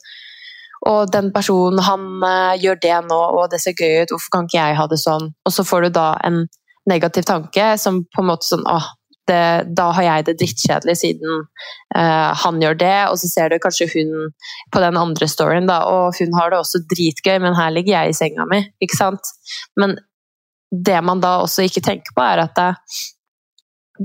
Og 0.83 1.11
den 1.13 1.29
personen, 1.31 1.79
han 1.79 2.01
uh, 2.19 2.59
gjør 2.59 2.81
det 2.83 2.97
nå, 3.07 3.19
og 3.37 3.45
det 3.53 3.61
ser 3.63 3.77
gøy 3.77 4.03
ut, 4.03 4.11
hvorfor 4.11 4.33
kan 4.33 4.49
ikke 4.49 4.57
jeg 4.59 4.75
ha 4.75 4.87
det 4.91 4.99
sånn? 4.99 5.29
Og 5.47 5.53
så 5.55 5.63
får 5.63 5.85
du 5.85 5.93
da 5.95 6.07
en 6.27 6.41
negativ 6.91 7.23
tanke 7.23 7.69
som 7.79 8.01
på 8.03 8.19
en 8.19 8.27
måte 8.27 8.49
sånn 8.49 8.65
Åh, 8.67 8.89
det, 9.29 9.73
da 9.77 9.89
har 9.95 10.05
jeg 10.05 10.25
det 10.27 10.35
drittkjedelig 10.41 10.95
siden 10.99 11.43
uh, 11.95 12.31
han 12.43 12.59
gjør 12.61 12.77
det, 12.79 12.95
og 13.09 13.19
så 13.21 13.29
ser 13.31 13.53
du 13.53 13.59
kanskje 13.63 13.87
hun 13.93 14.33
på 14.73 14.81
den 14.83 14.99
andre 14.99 15.29
storyen, 15.31 15.69
da, 15.69 15.83
og 15.87 16.17
hun 16.19 16.35
har 16.39 16.51
det 16.51 16.59
også 16.59 16.83
dritgøy, 16.91 17.37
men 17.43 17.55
her 17.57 17.71
ligger 17.75 17.95
jeg 17.95 18.11
i 18.11 18.17
senga 18.17 18.47
mi, 18.49 18.59
ikke 18.83 18.99
sant? 18.99 19.31
Men 19.79 19.95
det 20.73 20.99
man 21.05 21.21
da 21.23 21.37
også 21.43 21.67
ikke 21.67 21.85
tenker 21.85 22.15
på, 22.15 22.25
er 22.25 22.43
at 22.43 22.59
det, 22.59 22.69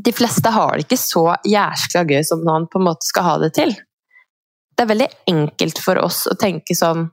de 0.05 0.13
fleste 0.13 0.53
har 0.53 0.77
det 0.77 0.87
ikke 0.87 1.01
så 1.01 1.25
jæskla 1.49 2.05
gøy 2.09 2.23
som 2.27 2.43
man 2.47 2.69
på 2.71 2.81
en 2.81 2.89
måte 2.91 3.09
skal 3.09 3.25
ha 3.25 3.37
det 3.43 3.55
til. 3.59 3.73
Det 4.77 4.85
er 4.85 4.93
veldig 4.93 5.09
enkelt 5.33 5.81
for 5.83 5.99
oss 6.05 6.27
å 6.31 6.37
tenke 6.39 6.77
sånn 6.77 7.09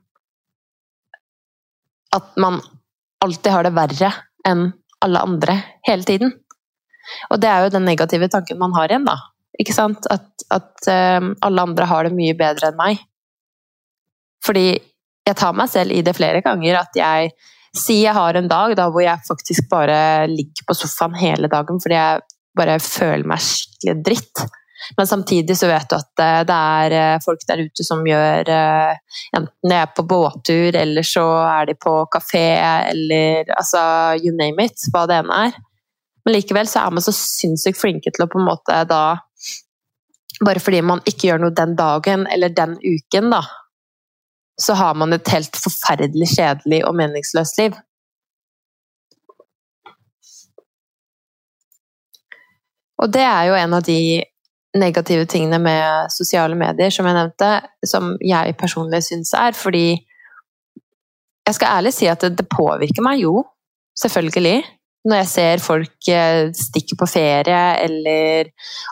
at 2.14 2.36
man 2.40 2.60
alltid 3.24 3.50
har 3.52 3.66
det 3.66 3.74
verre 3.76 4.12
enn 4.46 4.68
alle 5.04 5.22
andre 5.24 5.56
hele 5.88 6.06
tiden. 6.06 6.36
Og 7.30 7.40
det 7.42 7.50
er 7.50 7.64
jo 7.64 7.74
den 7.76 7.86
negative 7.88 8.28
tanken 8.32 8.60
man 8.60 8.74
har 8.76 8.90
igjen, 8.90 9.06
da. 9.08 9.16
Ikke 9.60 9.74
sant? 9.76 10.08
At, 10.12 10.28
at 10.52 10.88
um, 11.20 11.32
alle 11.46 11.66
andre 11.68 11.88
har 11.88 12.06
det 12.06 12.16
mye 12.16 12.36
bedre 12.38 12.70
enn 12.70 12.80
meg. 12.80 13.02
Fordi 14.44 14.68
jeg 15.26 15.38
tar 15.38 15.56
meg 15.58 15.70
selv 15.72 15.94
i 15.94 16.02
det 16.06 16.14
flere 16.16 16.42
ganger, 16.44 16.82
at 16.84 16.98
jeg 16.98 17.36
Si 17.76 17.98
jeg 18.00 18.14
har 18.16 18.32
en 18.38 18.46
dag 18.48 18.70
da, 18.78 18.86
hvor 18.88 19.02
jeg 19.04 19.26
faktisk 19.26 19.66
bare 19.68 20.26
ligger 20.30 20.64
på 20.64 20.72
sofaen 20.78 21.12
hele 21.20 21.44
dagen 21.52 21.76
fordi 21.76 21.98
jeg 21.98 22.22
bare 22.56 22.78
føler 22.80 23.28
meg 23.28 23.42
skikkelig 23.44 23.94
dritt. 24.06 24.44
Men 24.96 25.08
samtidig 25.08 25.56
så 25.58 25.68
vet 25.68 25.88
du 25.90 25.96
at 25.96 26.22
eh, 26.22 26.40
det 26.48 26.56
er 26.56 26.94
eh, 26.96 27.20
folk 27.24 27.42
der 27.48 27.62
ute 27.64 27.84
som 27.84 28.04
gjør 28.06 28.50
eh, 28.52 29.20
Enten 29.36 29.70
de 29.70 29.76
er 29.76 29.92
på 29.96 30.04
båttur, 30.08 30.76
eller 30.78 31.06
så 31.06 31.24
er 31.42 31.70
de 31.70 31.76
på 31.80 31.94
kafé, 32.12 32.46
eller 32.92 33.50
altså 33.56 33.80
you 34.20 34.32
name 34.36 34.68
it, 34.68 34.86
hva 34.92 35.06
det 35.10 35.20
enn 35.20 35.32
er. 35.34 35.56
Men 36.26 36.34
likevel 36.34 36.68
så 36.68 36.82
er 36.82 36.94
man 36.96 37.04
så 37.04 37.14
sinnssykt 37.14 37.78
flinke 37.78 38.10
til 38.10 38.26
å 38.26 38.30
på 38.30 38.40
en 38.40 38.48
måte 38.50 38.82
da 38.90 39.04
Bare 40.44 40.60
fordi 40.60 40.82
man 40.84 41.00
ikke 41.08 41.30
gjør 41.30 41.38
noe 41.40 41.54
den 41.56 41.70
dagen 41.78 42.26
eller 42.28 42.52
den 42.52 42.74
uken, 42.76 43.30
da, 43.32 43.38
så 44.60 44.74
har 44.76 44.92
man 45.00 45.16
et 45.16 45.30
helt 45.32 45.56
forferdelig 45.56 46.28
kjedelig 46.34 46.82
og 46.84 46.92
meningsløst 46.98 47.60
liv. 47.62 47.78
Og 53.00 53.12
det 53.12 53.24
er 53.24 53.48
jo 53.48 53.56
en 53.56 53.78
av 53.78 53.84
de 53.88 54.00
negative 54.76 55.26
tingene 55.28 55.58
med 55.62 56.12
sosiale 56.12 56.56
medier, 56.58 56.92
som 56.92 57.08
jeg 57.08 57.16
nevnte, 57.16 57.50
som 57.84 58.14
jeg 58.24 58.56
personlig 58.60 59.02
syns 59.08 59.32
er. 59.36 59.56
Fordi 59.56 59.86
jeg 61.46 61.58
skal 61.58 61.78
ærlig 61.78 61.92
si 61.96 62.08
at 62.10 62.24
det, 62.28 62.48
påvirker 62.52 63.04
meg 63.04 63.22
jo, 63.22 63.44
selvfølgelig. 64.00 64.62
Når 65.06 65.20
jeg 65.20 65.28
ser 65.30 65.62
folk 65.62 66.08
eh, 66.10 66.48
stikke 66.56 66.96
på 66.98 67.06
ferie, 67.06 67.60
eller 67.84 68.48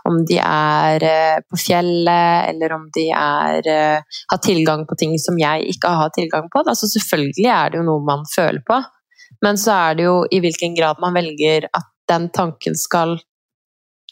om 0.06 0.20
de 0.28 0.36
er 0.38 1.06
eh, 1.08 1.40
på 1.50 1.58
fjellet, 1.58 2.50
eller 2.52 2.74
om 2.76 2.84
de 2.94 3.08
er, 3.18 3.70
eh, 3.70 4.20
har 4.30 4.42
tilgang 4.44 4.84
på 4.86 4.98
ting 5.00 5.16
som 5.18 5.38
jeg 5.40 5.66
ikke 5.74 5.90
har 5.98 6.12
tilgang 6.14 6.46
på. 6.52 6.62
Altså 6.62 6.86
selvfølgelig 6.92 7.48
er 7.50 7.72
det 7.72 7.80
jo 7.80 7.88
noe 7.88 8.04
man 8.06 8.22
føler 8.30 8.62
på, 8.66 8.78
men 9.42 9.58
så 9.60 9.74
er 9.88 9.98
det 9.98 10.06
jo 10.06 10.20
i 10.30 10.40
hvilken 10.44 10.78
grad 10.78 11.02
man 11.02 11.18
velger 11.18 11.66
at 11.74 11.90
den 12.08 12.28
tanken 12.36 12.78
skal 12.78 13.18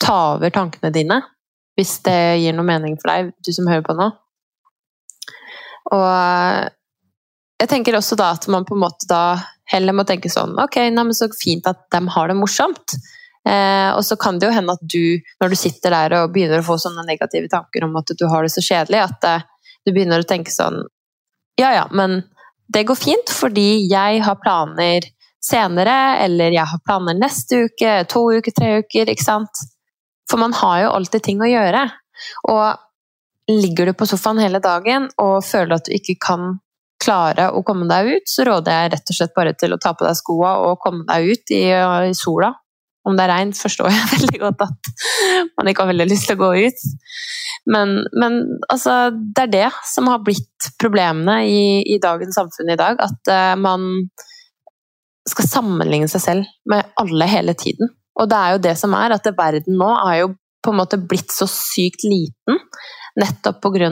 ta 0.02 0.18
over 0.34 0.50
tankene 0.50 0.90
dine. 0.94 1.20
Hvis 1.78 2.00
det 2.04 2.42
gir 2.42 2.56
noe 2.56 2.66
mening 2.66 2.98
for 3.00 3.12
deg, 3.12 3.32
du 3.38 3.54
som 3.54 3.70
hører 3.70 3.86
på 3.86 3.94
nå. 3.96 4.10
Og 5.92 6.08
jeg 7.62 7.70
tenker 7.70 7.96
også 7.96 8.18
da 8.18 8.32
at 8.34 8.48
man 8.50 8.66
på 8.66 8.74
en 8.74 8.82
måte 8.82 9.06
da 9.10 9.38
heller 9.72 9.96
må 9.96 10.04
tenke 10.08 10.30
sånn 10.32 10.54
Ok, 10.60 10.78
nei, 10.92 11.04
men 11.08 11.16
så 11.16 11.28
fint 11.34 11.66
at 11.70 11.86
de 11.92 12.00
har 12.14 12.30
det 12.30 12.36
morsomt. 12.38 12.96
Eh, 13.48 13.90
og 13.96 14.04
så 14.06 14.16
kan 14.20 14.38
det 14.38 14.46
jo 14.46 14.54
hende 14.54 14.76
at 14.76 14.82
du, 14.86 15.18
når 15.42 15.50
du 15.52 15.58
sitter 15.58 15.94
der 15.94 16.14
og 16.20 16.34
begynner 16.34 16.62
å 16.62 16.66
få 16.66 16.76
sånne 16.78 17.02
negative 17.08 17.50
tanker 17.50 17.86
om 17.86 17.96
at 17.98 18.12
du 18.14 18.26
har 18.30 18.46
det 18.46 18.52
så 18.54 18.62
kjedelig, 18.62 19.00
at 19.08 19.26
eh, 19.26 19.48
du 19.82 19.90
begynner 19.90 20.22
å 20.22 20.28
tenke 20.28 20.54
sånn 20.54 20.84
Ja 21.58 21.72
ja, 21.74 21.88
men 21.90 22.22
det 22.72 22.86
går 22.88 22.96
fint, 22.96 23.32
fordi 23.34 23.82
jeg 23.90 24.22
har 24.24 24.38
planer 24.40 25.08
senere, 25.42 25.96
eller 26.22 26.54
jeg 26.54 26.70
har 26.70 26.80
planer 26.86 27.18
neste 27.18 27.66
uke, 27.66 27.96
to 28.08 28.22
uker, 28.30 28.54
tre 28.54 28.70
uker, 28.84 29.10
ikke 29.10 29.26
sant? 29.26 29.64
For 30.30 30.40
man 30.40 30.54
har 30.56 30.84
jo 30.84 30.92
alltid 30.96 31.26
ting 31.26 31.42
å 31.42 31.50
gjøre. 31.50 31.82
Og 32.48 33.50
ligger 33.50 33.90
du 33.90 33.96
på 33.98 34.06
sofaen 34.08 34.40
hele 34.40 34.62
dagen 34.62 35.10
og 35.20 35.42
føler 35.44 35.76
at 35.76 35.88
du 35.88 35.96
ikke 35.96 36.16
kan 36.22 36.54
klare 37.02 37.48
å 37.52 37.62
komme 37.66 37.88
deg 37.90 38.16
ut, 38.16 38.30
så 38.30 38.46
råder 38.46 38.76
jeg 38.76 38.92
rett 38.94 39.12
og 39.12 39.18
slett 39.18 39.36
bare 39.36 39.54
til 39.58 39.74
å 39.74 39.80
ta 39.82 39.94
på 39.96 40.06
deg 40.06 40.18
skoa 40.18 40.56
og 40.66 40.80
komme 40.82 41.06
deg 41.08 41.32
ut 41.32 41.54
i, 41.54 41.64
i 42.08 42.16
sola. 42.16 42.52
Om 43.02 43.16
det 43.18 43.24
er 43.24 43.32
regn, 43.32 43.52
forstår 43.58 43.90
jeg 43.90 44.10
veldig 44.16 44.42
godt 44.44 44.66
at 44.68 44.90
man 45.58 45.70
ikke 45.70 45.84
har 45.84 45.90
veldig 45.90 46.08
lyst 46.10 46.28
til 46.30 46.38
å 46.38 46.42
gå 46.44 46.50
ut. 46.68 46.84
Men, 47.72 47.96
men 48.18 48.38
altså, 48.72 49.12
det 49.12 49.46
er 49.46 49.52
det 49.52 49.70
som 49.86 50.10
har 50.10 50.22
blitt 50.26 50.70
problemene 50.82 51.42
i, 51.46 51.64
i 51.94 51.98
dagens 52.02 52.38
samfunn 52.38 52.72
i 52.74 52.78
dag. 52.78 53.02
At 53.02 53.30
uh, 53.30 53.54
man 53.58 54.06
skal 55.28 55.46
sammenligne 55.46 56.10
seg 56.10 56.22
selv 56.24 56.54
med 56.70 56.94
alle 56.98 57.28
hele 57.30 57.54
tiden. 57.58 57.90
Og 58.18 58.28
det 58.30 58.38
er 58.38 58.54
jo 58.54 58.64
det 58.66 58.76
som 58.78 58.94
er, 58.98 59.14
at 59.14 59.28
verden 59.38 59.78
nå 59.78 59.90
er 60.08 60.22
jo 60.24 60.32
på 60.62 60.70
en 60.70 60.78
måte 60.78 60.98
blitt 60.98 61.32
så 61.34 61.48
sykt 61.50 62.04
liten. 62.06 62.58
Nettopp 63.20 63.60
pga. 63.64 63.90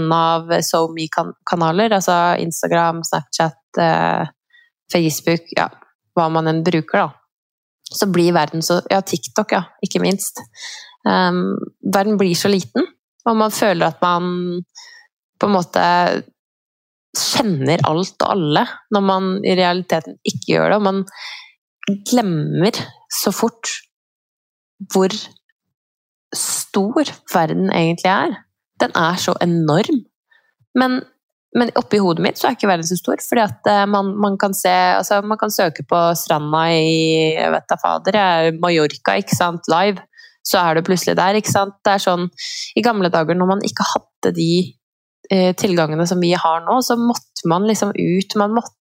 SoMe-kanaler, 0.65 1.93
altså 1.93 2.17
Instagram, 2.41 3.03
Snapchat, 3.05 3.81
eh, 3.81 4.29
Facebook, 4.93 5.51
ja, 5.57 5.69
hva 6.17 6.29
man 6.33 6.49
enn 6.51 6.63
bruker, 6.67 7.07
da. 7.07 7.11
Så 7.91 8.07
blir 8.07 8.33
verden 8.33 8.63
så 8.63 8.81
Ja, 8.91 9.01
TikTok, 9.03 9.53
ja, 9.53 9.65
ikke 9.83 10.01
minst. 10.03 10.39
Um, 11.05 11.57
verden 11.83 12.19
blir 12.21 12.35
så 12.37 12.49
liten, 12.49 12.87
og 13.27 13.37
man 13.37 13.51
føler 13.51 13.89
at 13.89 14.03
man 14.03 14.63
på 15.41 15.49
en 15.49 15.55
måte 15.57 15.85
kjenner 17.17 17.81
alt 17.89 18.21
og 18.23 18.29
alle, 18.35 18.65
når 18.95 19.03
man 19.03 19.31
i 19.45 19.57
realiteten 19.59 20.19
ikke 20.23 20.55
gjør 20.55 20.69
det. 20.71 20.79
Og 20.79 20.87
man 20.87 21.05
glemmer 22.07 22.81
så 23.11 23.33
fort 23.35 23.73
hvor 24.93 25.13
stor 26.37 27.11
verden 27.33 27.73
egentlig 27.75 28.13
er. 28.13 28.37
Den 28.81 28.95
er 28.97 29.19
så 29.21 29.35
enorm. 29.45 30.03
Men, 30.79 31.01
men 31.57 31.73
oppi 31.79 31.99
hodet 32.03 32.25
mitt 32.25 32.41
så 32.41 32.49
er 32.49 32.57
ikke 32.57 32.71
verden 32.71 32.87
så 32.87 32.99
stor, 32.99 33.21
fordi 33.27 33.43
at 33.43 33.71
eh, 33.71 33.87
man, 33.91 34.13
man 34.23 34.39
kan 34.41 34.55
se 34.55 34.71
altså 34.71 35.21
Man 35.27 35.39
kan 35.41 35.51
søke 35.51 35.83
på 35.89 36.03
stranda 36.19 36.67
i 36.71 37.35
jeg 37.37 37.53
vet 37.55 37.69
da 37.71 37.79
fader, 37.81 38.21
Mallorca, 38.63 39.19
ikke 39.19 39.37
sant, 39.37 39.71
live. 39.73 40.03
Så 40.47 40.59
er 40.59 40.79
du 40.79 40.87
plutselig 40.87 41.19
der, 41.19 41.37
ikke 41.37 41.53
sant. 41.53 41.77
Det 41.85 41.97
er 41.97 42.05
sånn 42.05 42.29
I 42.79 42.85
gamle 42.85 43.11
dager 43.13 43.37
når 43.37 43.51
man 43.55 43.65
ikke 43.67 43.87
hadde 43.93 44.35
de 44.37 44.53
eh, 45.31 45.51
tilgangene 45.59 46.07
som 46.09 46.23
vi 46.23 46.33
har 46.33 46.63
nå, 46.65 46.81
så 46.87 46.97
måtte 47.01 47.49
man 47.51 47.67
liksom 47.69 47.93
ut. 47.97 48.37
Man 48.41 48.57
måtte 48.57 48.80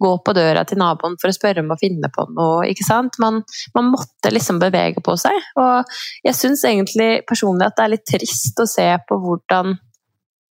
gå 0.00 0.10
på 0.24 0.34
døra 0.36 0.64
til 0.66 0.80
naboen 0.80 1.16
for 1.20 1.30
å 1.30 1.36
spørre 1.36 1.62
om 1.64 1.70
å 1.74 1.78
finne 1.80 2.10
på 2.12 2.26
noe. 2.34 2.64
ikke 2.70 2.86
sant? 2.86 3.18
Man, 3.22 3.42
man 3.76 3.92
måtte 3.92 4.32
liksom 4.32 4.58
bevege 4.62 5.02
på 5.04 5.16
seg. 5.20 5.36
Og 5.60 5.92
jeg 6.26 6.38
syns 6.38 6.64
egentlig 6.68 7.22
personlig 7.28 7.68
at 7.68 7.78
det 7.78 7.86
er 7.86 7.94
litt 7.94 8.08
trist 8.08 8.60
å 8.62 8.68
se 8.70 8.88
på 9.08 9.20
hvordan 9.20 9.76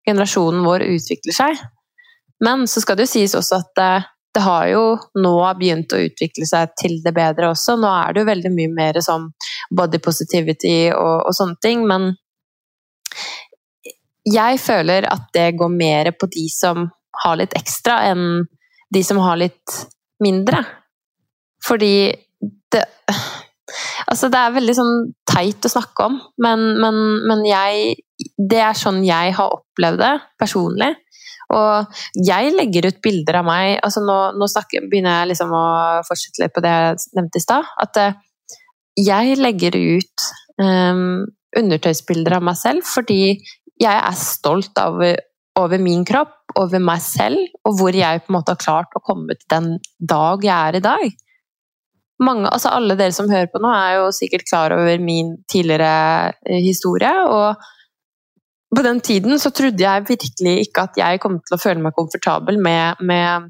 generasjonen 0.08 0.64
vår 0.64 0.86
utvikler 0.88 1.36
seg. 1.36 1.66
Men 2.44 2.68
så 2.70 2.80
skal 2.80 2.98
det 2.98 3.08
jo 3.08 3.14
sies 3.16 3.34
også 3.34 3.58
at 3.58 3.74
det, 3.76 3.90
det 4.36 4.44
har 4.44 4.68
jo 4.70 4.84
nå 5.18 5.34
begynt 5.58 5.92
å 5.92 6.00
utvikle 6.06 6.46
seg 6.46 6.72
til 6.78 7.00
det 7.04 7.12
bedre 7.16 7.50
også. 7.52 7.76
Nå 7.80 7.90
er 7.90 8.14
det 8.14 8.22
jo 8.22 8.30
veldig 8.30 8.54
mye 8.54 8.72
mer 8.76 9.00
sånn 9.04 9.28
body 9.74 10.00
positivity 10.04 10.78
og, 10.94 11.28
og 11.28 11.34
sånne 11.36 11.58
ting, 11.64 11.84
men 11.88 12.12
jeg 14.28 14.60
føler 14.60 15.06
at 15.08 15.28
det 15.34 15.50
går 15.58 15.72
mer 15.72 16.12
på 16.20 16.28
de 16.32 16.46
som 16.52 16.88
har 17.24 17.38
litt 17.40 17.56
ekstra, 17.58 18.02
enn 18.10 18.46
de 18.94 19.02
som 19.04 19.20
har 19.22 19.38
litt 19.40 19.76
mindre. 20.24 20.62
Fordi 21.64 21.92
det 22.72 22.86
Altså, 24.08 24.30
det 24.32 24.38
er 24.40 24.54
veldig 24.54 24.72
sånn 24.72 24.92
teit 25.28 25.66
å 25.66 25.68
snakke 25.68 26.06
om, 26.08 26.14
men, 26.40 26.62
men, 26.80 27.00
men 27.28 27.42
jeg 27.44 27.98
Det 28.40 28.62
er 28.64 28.78
sånn 28.78 29.02
jeg 29.04 29.34
har 29.36 29.52
opplevd 29.58 30.00
det 30.00 30.14
personlig. 30.40 30.94
Og 31.52 32.00
jeg 32.16 32.54
legger 32.54 32.88
ut 32.88 33.02
bilder 33.04 33.40
av 33.40 33.46
meg 33.48 33.78
altså 33.84 34.02
Nå, 34.04 34.16
nå 34.36 34.48
snakker, 34.50 34.88
begynner 34.88 35.20
jeg 35.20 35.30
liksom 35.32 35.52
å 35.56 35.66
fortsette 36.08 36.44
litt 36.44 36.56
på 36.56 36.64
det 36.64 36.72
jeg 36.72 36.98
nevnte 37.16 37.40
i 37.40 37.44
stad. 37.44 37.70
At 37.84 38.00
eh, 38.00 38.18
jeg 38.98 39.38
legger 39.38 39.76
ut 39.76 40.26
um, 40.60 41.28
undertøysbilder 41.56 42.38
av 42.38 42.44
meg 42.48 42.58
selv 42.60 42.88
fordi 42.88 43.38
jeg 43.78 43.94
er 43.94 44.16
stolt 44.18 44.80
av 44.82 44.98
over 45.58 45.80
min 45.82 46.04
kropp, 46.06 46.36
over 46.58 46.82
meg 46.82 47.02
selv, 47.04 47.40
og 47.66 47.78
hvor 47.78 47.96
jeg 47.96 48.22
på 48.24 48.32
en 48.32 48.38
måte 48.38 48.54
har 48.54 48.62
klart 48.62 48.94
å 48.96 49.02
komme 49.04 49.36
til 49.36 49.48
den 49.52 49.72
dag 49.98 50.44
jeg 50.46 50.54
er 50.54 50.78
i 50.78 50.84
dag. 50.84 51.08
Mange, 52.24 52.50
altså 52.50 52.72
alle 52.74 52.96
dere 52.98 53.14
som 53.14 53.30
hører 53.30 53.50
på 53.52 53.60
nå, 53.62 53.70
er 53.70 53.98
jo 54.00 54.08
sikkert 54.14 54.46
klar 54.48 54.74
over 54.74 55.02
min 55.02 55.36
tidligere 55.50 56.32
eh, 56.46 56.62
historie. 56.64 57.12
og 57.26 57.68
på 58.76 58.82
den 58.84 59.00
tiden 59.00 59.38
så 59.40 59.50
trodde 59.50 59.80
jeg 59.80 60.08
virkelig 60.08 60.66
ikke 60.66 60.82
at 60.88 60.98
jeg 61.00 61.20
kom 61.22 61.38
til 61.40 61.56
å 61.56 61.60
føle 61.62 61.80
meg 61.80 61.96
komfortabel 61.96 62.58
med, 62.60 63.00
med 63.00 63.48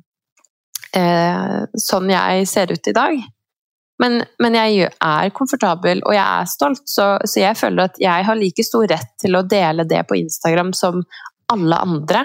eh, 0.94 1.64
sånn 1.74 2.12
jeg 2.12 2.46
ser 2.46 2.70
ut 2.70 2.90
i 2.90 2.94
dag. 2.94 3.18
Men, 3.98 4.20
men, 4.38 4.54
jeg 4.54 4.92
er 5.02 5.30
komfortabel, 5.34 6.04
og 6.06 6.14
jeg 6.14 6.22
er 6.22 6.46
stolt, 6.46 6.84
så, 6.86 7.16
så, 7.24 7.40
jeg 7.42 7.58
føler 7.58 7.88
at 7.88 7.96
jeg 7.98 8.26
har 8.28 8.38
like 8.38 8.62
stor 8.62 8.86
rett 8.86 9.10
til 9.18 9.34
å 9.34 9.42
dele 9.42 9.88
det 9.90 10.04
på 10.06 10.20
Instagram 10.20 10.70
som 10.76 11.02
alle 11.52 11.80
andre. 11.84 12.24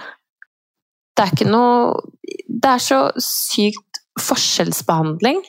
Det 1.13 1.24
er 1.24 1.34
ikke 1.36 1.50
noe 1.50 2.01
Det 2.48 2.70
er 2.70 2.82
så 2.82 3.00
sykt 3.22 4.01
forskjellsbehandling. 4.22 5.42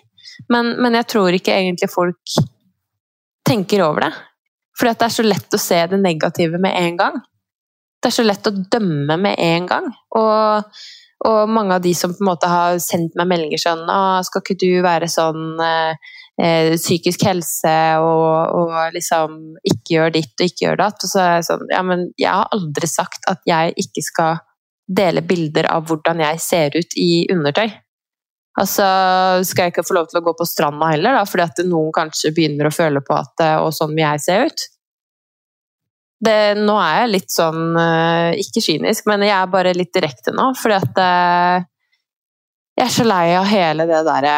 Men, 0.50 0.75
men 0.83 0.97
jeg 0.99 1.09
tror 1.12 1.37
ikke 1.37 1.54
egentlig 1.54 1.90
folk 1.93 2.35
tenker 3.47 3.85
over 3.85 4.09
det. 4.09 4.12
For 4.75 4.90
det 4.90 5.07
er 5.07 5.14
så 5.14 5.25
lett 5.26 5.54
å 5.54 5.61
se 5.61 5.78
det 5.90 6.00
negative 6.00 6.59
med 6.59 6.75
en 6.75 6.99
gang. 6.99 7.21
Det 8.02 8.11
er 8.11 8.16
så 8.16 8.25
lett 8.26 8.49
å 8.50 8.52
dømme 8.52 9.16
med 9.21 9.38
en 9.40 9.69
gang. 9.71 9.87
Og, 10.19 10.81
og 11.28 11.52
mange 11.52 11.78
av 11.78 11.85
de 11.85 11.95
som 11.97 12.12
på 12.12 12.25
en 12.25 12.31
måte 12.33 12.50
har 12.50 12.81
sendt 12.83 13.14
meg 13.21 13.31
meldinger 13.31 13.62
sånn 13.62 13.85
'Skal 13.87 14.43
ikke 14.43 14.59
du 14.61 14.83
være 14.85 15.09
sånn 15.09 15.61
eh, 15.62 16.11
eh, 16.40 16.74
psykisk 16.76 17.24
helse 17.28 17.76
og, 18.02 18.56
og, 18.58 18.74
liksom 18.94 19.38
ikke 19.62 19.96
gjør 19.96 20.16
ditt 20.16 20.34
og 20.40 20.48
ikke 20.48 20.66
gjør 20.66 20.82
datt. 20.82 21.06
Og 21.06 21.12
så 21.12 21.22
er 21.22 21.32
jeg 21.36 21.46
sånn 21.50 21.64
Ja, 21.72 21.84
men 21.86 22.10
jeg 22.20 22.32
har 22.32 22.50
aldri 22.54 22.90
sagt 22.90 23.30
at 23.30 23.42
jeg 23.48 23.74
ikke 23.84 24.04
skal 24.04 24.42
dele 24.84 25.24
bilder 25.24 25.70
av 25.72 25.86
hvordan 25.88 26.20
jeg 26.20 26.42
ser 26.44 26.76
ut 26.76 26.98
i 27.00 27.24
undertøy. 27.32 27.70
Altså, 28.60 28.84
skal 29.42 29.66
jeg 29.66 29.72
ikke 29.72 29.86
få 29.88 29.96
lov 29.96 30.10
til 30.10 30.20
å 30.20 30.26
gå 30.28 30.34
på 30.38 30.46
stranda 30.46 30.92
heller, 30.92 31.16
da, 31.16 31.24
fordi 31.26 31.42
at 31.42 31.62
noen 31.66 31.90
kanskje 31.94 32.30
begynner 32.36 32.68
å 32.68 32.74
føle 32.74 33.00
på 33.02 33.16
at 33.16 33.42
Og 33.64 33.72
sånn 33.74 33.96
vil 33.96 34.04
jeg 34.04 34.22
se 34.22 34.36
ut. 34.44 34.66
Det, 36.24 36.36
nå 36.60 36.76
er 36.78 37.00
jeg 37.00 37.10
litt 37.10 37.34
sånn 37.34 37.74
Ikke 38.40 38.62
kynisk, 38.62 39.08
men 39.10 39.26
jeg 39.26 39.34
er 39.34 39.50
bare 39.50 39.74
litt 39.74 39.90
direkte 39.96 40.32
nå, 40.36 40.52
fordi 40.60 40.76
at 40.78 41.02
Jeg 42.78 42.86
er 42.86 42.94
så 42.94 43.08
lei 43.08 43.26
av 43.34 43.50
hele 43.50 43.88
det 43.90 44.04
derre 44.06 44.36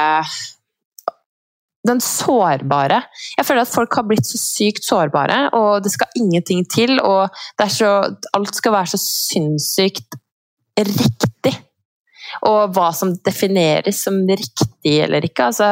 den 1.89 2.01
sårbare. 2.03 3.03
Jeg 3.39 3.47
føler 3.47 3.65
at 3.65 3.73
folk 3.73 3.95
har 3.99 4.07
blitt 4.09 4.27
så 4.29 4.41
sykt 4.41 4.87
sårbare, 4.87 5.47
og 5.57 5.85
det 5.85 5.93
skal 5.95 6.19
ingenting 6.19 6.65
til. 6.71 6.99
Og 7.01 7.31
så, 7.73 7.93
alt 8.37 8.59
skal 8.59 8.75
være 8.77 8.93
så 8.95 9.01
sinnssykt 9.03 10.19
riktig. 10.77 11.55
Og 12.47 12.75
hva 12.75 12.91
som 12.95 13.15
defineres 13.25 14.03
som 14.05 14.19
riktig 14.29 14.99
eller 15.07 15.25
ikke. 15.25 15.51
Altså, 15.53 15.69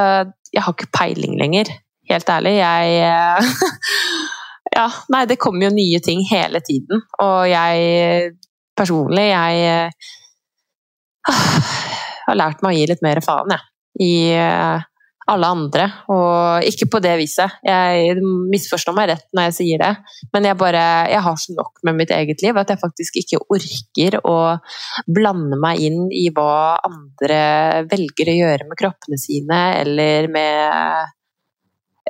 jeg 0.54 0.62
har 0.64 0.76
ikke 0.76 0.92
peiling 0.94 1.36
lenger, 1.40 1.72
helt 2.10 2.30
ærlig. 2.30 2.56
Jeg 2.62 2.88
Ja, 4.74 4.88
nei, 5.12 5.22
det 5.30 5.38
kommer 5.38 5.68
jo 5.68 5.74
nye 5.74 6.00
ting 6.02 6.24
hele 6.26 6.58
tiden. 6.64 7.02
Og 7.22 7.44
jeg 7.46 8.32
personlig, 8.74 9.28
jeg 9.30 9.92
har 12.26 12.38
lært 12.40 12.64
meg 12.64 12.72
å 12.72 12.78
gi 12.78 12.88
litt 12.90 13.04
mer 13.04 13.20
faen, 13.24 13.54
jeg. 13.54 13.70
I 14.02 14.14
alle 15.30 15.48
andre, 15.48 15.86
og 16.12 16.66
ikke 16.68 16.88
på 16.92 17.00
det 17.04 17.14
viset. 17.20 17.56
Jeg 17.64 18.18
misforstår 18.52 18.96
meg 18.96 19.10
rett 19.12 19.26
når 19.36 19.48
jeg 19.48 19.56
sier 19.58 19.82
det, 19.82 19.92
men 20.34 20.48
jeg 20.48 20.58
bare 20.60 20.82
Jeg 21.14 21.22
har 21.24 21.36
så 21.40 21.54
nok 21.56 21.80
med 21.86 21.96
mitt 21.98 22.12
eget 22.14 22.42
liv 22.44 22.56
at 22.60 22.70
jeg 22.70 22.80
faktisk 22.80 23.16
ikke 23.20 23.40
orker 23.52 24.18
å 24.28 24.36
blande 25.06 25.58
meg 25.60 25.80
inn 25.84 26.06
i 26.12 26.26
hva 26.34 26.76
andre 26.84 27.84
velger 27.90 28.30
å 28.30 28.38
gjøre 28.38 28.68
med 28.68 28.80
kroppene 28.80 29.20
sine, 29.20 29.60
eller 29.80 30.28
med 30.32 31.12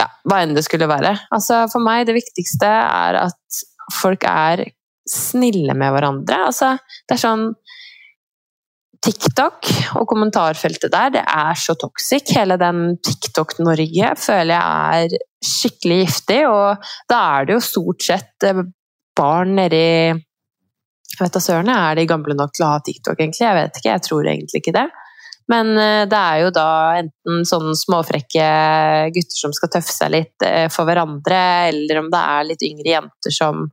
ja, 0.00 0.08
hva 0.26 0.42
enn 0.42 0.56
det 0.56 0.64
skulle 0.66 0.90
være. 0.90 1.14
Altså, 1.34 1.64
for 1.72 1.84
meg, 1.84 2.06
det 2.08 2.16
viktigste 2.18 2.70
er 2.70 3.20
at 3.26 3.64
folk 3.94 4.26
er 4.26 4.64
snille 5.08 5.76
med 5.76 5.92
hverandre. 5.94 6.40
Altså, 6.48 6.74
det 7.04 7.16
er 7.16 7.20
sånn 7.20 7.50
TikTok 9.04 9.68
og 10.00 10.06
kommentarfeltet 10.08 10.92
der, 10.92 11.10
det 11.18 11.22
er 11.28 11.58
så 11.60 11.76
toxic. 11.76 12.30
Hele 12.36 12.56
den 12.60 12.96
TikTok-Norge 13.04 14.14
føler 14.20 14.54
jeg 14.54 15.04
er 15.04 15.16
skikkelig 15.44 15.98
giftig, 16.06 16.40
og 16.48 16.86
da 17.10 17.20
er 17.36 17.48
det 17.48 17.58
jo 17.58 17.64
stort 17.66 18.06
sett 18.06 18.46
eh, 18.48 18.62
barn 19.14 19.54
nedi 19.58 19.84
Jeg 19.84 21.20
vet 21.20 21.36
da 21.36 21.42
søren, 21.42 21.68
er 21.70 21.94
de 21.94 22.08
gamle 22.10 22.34
nok 22.34 22.54
til 22.56 22.64
å 22.66 22.72
ha 22.72 22.80
TikTok, 22.82 23.20
egentlig? 23.20 23.44
Jeg 23.44 23.58
vet 23.60 23.76
ikke, 23.78 23.90
jeg 23.92 24.04
tror 24.08 24.30
egentlig 24.30 24.62
ikke 24.62 24.74
det. 24.74 24.88
Men 25.52 25.74
eh, 25.76 26.04
det 26.08 26.18
er 26.18 26.42
jo 26.44 26.52
da 26.56 26.68
enten 27.02 27.42
sånne 27.48 27.74
småfrekke 27.76 28.44
gutter 29.12 29.40
som 29.42 29.52
skal 29.56 29.72
tøffe 29.74 29.92
seg 29.92 30.14
litt 30.14 30.46
eh, 30.46 30.66
for 30.72 30.88
hverandre, 30.88 31.40
eller 31.70 32.00
om 32.00 32.08
det 32.12 32.22
er 32.36 32.46
litt 32.48 32.64
yngre 32.64 32.94
jenter 32.94 33.34
som 33.34 33.66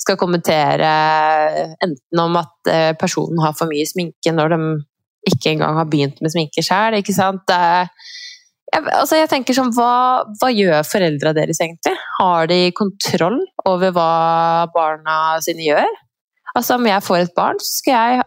skal 0.00 0.18
kommentere 0.20 0.92
enten 1.76 2.24
om 2.24 2.40
at 2.40 2.72
eh, 2.72 2.92
personen 3.00 3.42
har 3.44 3.56
for 3.58 3.68
mye 3.70 3.88
sminke 3.88 4.32
når 4.32 4.54
de 4.54 4.60
ikke 5.28 5.52
engang 5.52 5.76
har 5.76 5.90
begynt 5.92 6.22
med 6.24 6.32
sminke 6.32 6.64
sjøl, 6.64 6.96
ikke 6.96 7.12
sant. 7.12 7.52
Jeg, 7.52 8.80
altså 8.96 9.18
jeg 9.18 9.28
tenker 9.28 9.52
sånn, 9.52 9.74
hva, 9.76 10.24
hva 10.40 10.48
gjør 10.48 10.86
foreldra 10.88 11.34
deres 11.36 11.60
egentlig? 11.60 11.92
Har 12.16 12.48
de 12.48 12.62
kontroll 12.72 13.36
over 13.68 13.92
hva 13.92 14.12
barna 14.72 15.18
sine 15.44 15.66
gjør? 15.66 15.98
Altså 16.56 16.78
Om 16.78 16.88
jeg 16.88 17.04
får 17.04 17.26
et 17.26 17.36
barn, 17.36 17.60
så 17.60 17.82
skal 17.82 17.92
jeg 17.92 18.24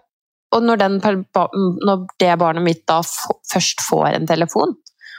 og 0.54 0.64
når, 0.66 0.82
den, 0.82 1.00
når, 1.02 2.08
det 2.22 2.32
barnet 2.42 2.66
mitt 2.66 2.84
da 2.90 3.00
først 3.04 3.84
får 3.88 4.14
en 4.14 4.30
telefon, 4.30 4.76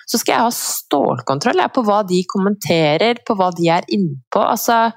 så 0.07 0.20
skal 0.20 0.35
jeg 0.35 0.47
ha 0.47 0.55
stålkontroll 0.55 1.62
på 1.75 1.85
hva 1.87 2.03
de 2.07 2.20
kommenterer, 2.29 3.20
på 3.27 3.37
hva 3.38 3.51
de 3.57 3.70
er 3.73 3.87
innpå. 3.92 4.42
Altså 4.42 4.92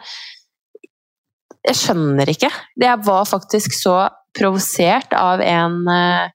Jeg 1.68 1.80
skjønner 1.80 2.30
ikke. 2.32 2.52
Jeg 2.80 3.04
var 3.08 3.28
faktisk 3.28 3.76
så 3.76 3.98
provosert 4.38 5.16
av 5.18 5.42
en 5.44 5.80
eh, 5.92 6.34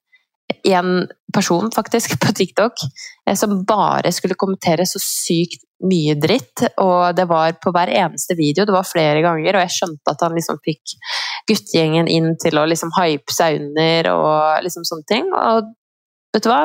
en 0.65 1.07
person 1.35 1.71
faktisk 1.75 2.19
på 2.21 2.33
TikTok 2.37 2.85
eh, 3.29 3.37
som 3.39 3.63
bare 3.69 4.13
skulle 4.13 4.39
kommentere 4.39 4.87
så 4.89 5.01
sykt 5.03 5.65
mye 5.87 6.15
dritt. 6.21 6.65
Og 6.83 7.15
det 7.17 7.27
var 7.31 7.57
på 7.63 7.73
hver 7.75 7.91
eneste 7.93 8.37
video, 8.39 8.67
det 8.67 8.75
var 8.75 8.89
flere 8.89 9.23
ganger, 9.25 9.57
og 9.57 9.65
jeg 9.67 9.77
skjønte 9.79 10.15
at 10.15 10.23
han 10.25 10.37
liksom 10.37 10.61
fikk 10.65 10.97
guttegjengen 11.51 12.11
inn 12.11 12.37
til 12.43 12.59
å 12.61 12.69
liksom 12.71 12.93
hype 12.99 13.35
seg 13.35 13.59
under 13.63 14.13
og 14.13 14.67
liksom 14.67 14.87
sånne 14.89 15.09
ting. 15.11 15.33
Og 15.33 15.73
vet 16.35 16.47
du 16.47 16.53
hva? 16.53 16.63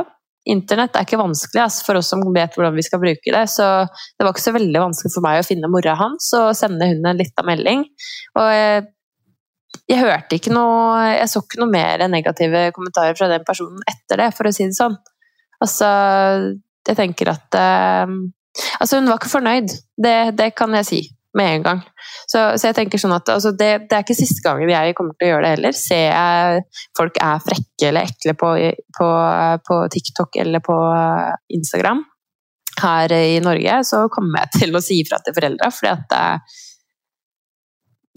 Internett 0.48 0.96
er 0.96 1.04
ikke 1.04 1.20
vanskelig 1.20 1.60
altså, 1.60 1.84
for 1.84 2.00
oss 2.00 2.12
som 2.14 2.22
vet 2.32 2.54
hvordan 2.56 2.78
vi 2.78 2.86
skal 2.86 3.02
bruke 3.02 3.34
det. 3.34 3.48
Så 3.52 3.66
det 3.88 4.24
var 4.24 4.32
ikke 4.32 4.46
så 4.46 4.56
veldig 4.56 4.84
vanskelig 4.86 5.16
for 5.16 5.26
meg 5.26 5.42
å 5.42 5.48
finne 5.48 5.72
mora 5.72 5.98
hans 6.00 6.30
og 6.38 6.54
sende 6.56 6.88
hun 6.88 7.10
en 7.10 7.20
lita 7.20 7.44
melding. 7.48 7.84
Og 8.38 8.54
jeg 8.54 8.86
jeg 9.88 10.00
hørte 10.02 10.38
ikke 10.38 10.52
noe 10.56 11.04
Jeg 11.14 11.28
så 11.32 11.42
ikke 11.44 11.60
noe 11.62 11.72
mer 11.72 12.04
negative 12.12 12.70
kommentarer 12.76 13.18
fra 13.18 13.30
den 13.32 13.46
personen 13.48 13.84
etter 13.88 14.24
det, 14.24 14.32
for 14.36 14.48
å 14.48 14.54
si 14.56 14.68
det 14.68 14.78
sånn. 14.78 14.98
Altså, 15.64 15.92
jeg 16.88 16.98
tenker 17.00 17.32
at 17.34 17.60
eh, 17.60 18.18
Altså, 18.82 18.98
hun 18.98 19.10
var 19.12 19.20
ikke 19.20 19.30
fornøyd. 19.30 19.74
Det, 20.02 20.18
det, 20.38 20.50
kan 20.58 20.74
jeg 20.80 20.88
si 20.88 21.00
med 21.38 21.60
en 21.60 21.66
gang. 21.68 21.82
Så, 22.26 22.40
så 22.58 22.72
jeg 22.72 22.78
tenker 22.80 22.98
sånn 22.98 23.14
at 23.14 23.30
altså, 23.30 23.52
det, 23.54 23.70
det, 23.86 23.94
er 23.94 24.06
ikke 24.06 24.18
siste 24.18 24.42
gangen 24.42 24.72
jeg 24.72 24.96
kommer 24.98 25.14
til 25.14 25.28
å 25.28 25.32
gjøre 25.36 25.44
det 25.46 25.52
heller. 25.54 25.78
Ser 25.78 26.08
jeg 26.08 26.64
folk 26.98 27.20
er 27.22 27.44
frekke 27.46 27.92
eller 27.92 28.10
ekle 28.10 28.34
på, 28.40 28.54
på, 28.98 29.10
på 29.70 29.80
TikTok 29.94 30.40
eller 30.42 30.64
på 30.66 30.78
Instagram 31.60 32.02
her 32.82 33.14
i 33.14 33.38
Norge, 33.42 33.80
så 33.90 34.04
kommer 34.14 34.46
jeg 34.46 34.62
til 34.62 34.78
å 34.78 34.82
si 34.84 35.00
ifra 35.02 35.18
til 35.26 35.34
foreldra. 35.38 35.70
fordi 35.74 35.94
at 35.94 36.18
uh, 36.18 36.58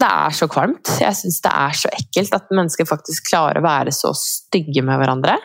det 0.01 0.09
er 0.09 0.35
så 0.35 0.47
kvalmt. 0.49 0.95
Jeg 1.01 1.17
syns 1.17 1.39
det 1.43 1.53
er 1.53 1.77
så 1.77 1.91
ekkelt 1.93 2.37
at 2.37 2.53
mennesker 2.53 2.89
faktisk 2.89 3.29
klarer 3.29 3.61
å 3.61 3.65
være 3.65 3.93
så 3.95 4.13
stygge 4.17 4.83
med 4.85 4.97
hverandre. 5.01 5.37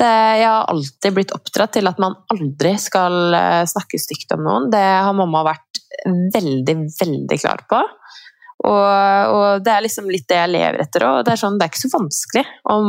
Det, 0.00 0.08
jeg 0.40 0.48
har 0.48 0.70
alltid 0.72 1.14
blitt 1.14 1.34
oppdratt 1.36 1.74
til 1.76 1.90
at 1.90 2.00
man 2.00 2.16
aldri 2.32 2.72
skal 2.80 3.36
eh, 3.36 3.64
snakke 3.68 4.00
stygt 4.00 4.32
om 4.34 4.46
noen. 4.46 4.70
Det 4.72 4.80
har 4.80 5.12
mamma 5.14 5.44
vært 5.46 5.82
veldig, 6.34 6.76
veldig 6.96 7.38
klar 7.42 7.66
på. 7.70 7.82
Og, 8.62 9.34
og 9.34 9.64
det 9.64 9.72
er 9.74 9.84
liksom 9.84 10.08
litt 10.10 10.28
det 10.30 10.38
jeg 10.38 10.52
lever 10.54 10.84
etter 10.84 11.06
òg. 11.08 11.20
Det, 11.26 11.36
sånn, 11.38 11.58
det, 11.58 11.66
er 11.66 11.72
ikke 11.74 11.82
så 11.82 11.92
vanskelig. 11.92 12.44
Om, 12.72 12.88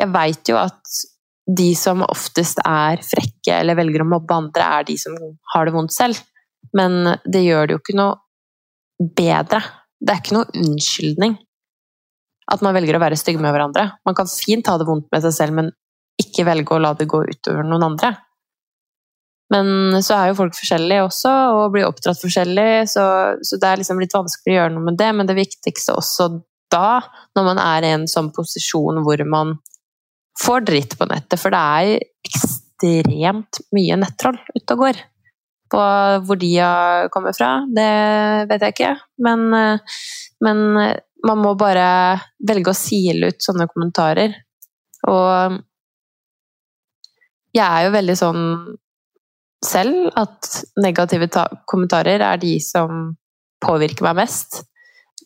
jeg 0.00 0.12
veit 0.16 0.52
jo 0.52 0.58
at 0.60 0.98
de 1.58 1.70
som 1.78 2.04
oftest 2.04 2.60
er 2.66 3.00
frekke 3.04 3.60
eller 3.62 3.78
velger 3.78 4.04
å 4.04 4.10
mobbe 4.10 4.36
andre, 4.36 4.72
er 4.80 4.88
de 4.88 4.98
som 5.00 5.14
har 5.54 5.68
det 5.68 5.76
vondt 5.76 5.94
selv. 5.94 6.20
Men 6.76 7.14
det 7.24 7.46
gjør 7.46 7.68
det 7.68 7.76
jo 7.76 7.82
ikke 7.84 8.00
noe 8.00 8.16
bedre. 8.98 9.62
Det 9.98 10.14
er 10.14 10.22
ikke 10.22 10.38
noe 10.38 10.50
unnskyldning 10.58 11.36
at 12.48 12.62
man 12.64 12.74
velger 12.76 12.96
å 12.96 13.02
være 13.02 13.18
stygg 13.18 13.40
med 13.42 13.52
hverandre. 13.52 13.90
Man 14.08 14.16
kan 14.16 14.30
fint 14.30 14.68
ha 14.70 14.78
det 14.80 14.86
vondt 14.88 15.10
med 15.12 15.24
seg 15.24 15.34
selv, 15.36 15.58
men 15.58 15.70
ikke 16.18 16.46
velge 16.48 16.74
å 16.74 16.80
la 16.82 16.94
det 16.96 17.08
gå 17.10 17.20
utover 17.28 17.66
noen 17.66 17.84
andre. 17.90 18.14
Men 19.52 20.00
så 20.04 20.16
er 20.16 20.30
jo 20.30 20.38
folk 20.42 20.56
forskjellige 20.56 21.04
også, 21.06 21.32
og 21.56 21.72
blir 21.72 21.88
oppdratt 21.88 22.20
forskjellig, 22.20 22.84
så, 22.90 23.04
så, 23.40 23.60
det 23.60 23.68
er 23.68 23.80
liksom 23.80 24.00
litt 24.02 24.16
vanskelig 24.16 24.54
å 24.54 24.58
gjøre 24.58 24.74
noe 24.74 24.88
med 24.90 24.98
det. 25.00 25.08
Men 25.16 25.28
det 25.28 25.38
viktigste 25.38 25.96
også 25.96 26.28
da, 26.72 27.00
når 27.36 27.46
man 27.46 27.60
er 27.62 27.86
i 27.86 27.92
en 27.96 28.08
sånn 28.10 28.32
posisjon 28.36 29.00
hvor 29.04 29.24
man 29.28 29.54
får 30.38 30.66
dritt 30.68 30.98
på 30.98 31.08
nettet, 31.10 31.40
for 31.40 31.54
det 31.54 31.60
er 31.60 31.94
ekstremt 32.28 33.62
mye 33.74 33.96
nettroll 34.00 34.36
ute 34.54 34.76
og 34.76 34.84
går. 34.84 35.00
På 35.68 35.80
hvor 36.24 36.40
de 36.40 36.50
har 36.56 37.10
kommet 37.12 37.36
fra, 37.36 37.58
det 37.68 37.90
vet 38.48 38.64
jeg 38.64 38.76
ikke. 38.76 38.92
Men, 39.24 39.46
eh, 39.54 40.00
men 40.44 40.64
eh, 40.80 40.96
man 41.26 41.42
må 41.42 41.54
bare 41.58 41.88
velge 42.48 42.72
å 42.72 42.78
sile 42.78 43.32
ut 43.32 43.42
sånne 43.42 43.68
kommentarer. 43.70 44.36
Og 45.08 45.58
jeg 47.54 47.64
er 47.64 47.86
jo 47.86 47.94
veldig 47.94 48.16
sånn 48.18 48.44
selv 49.64 50.12
at 50.18 50.48
negative 50.78 51.26
kommentarer 51.66 52.22
er 52.22 52.40
de 52.40 52.54
som 52.62 53.16
påvirker 53.64 54.06
meg 54.06 54.20
mest. 54.20 54.62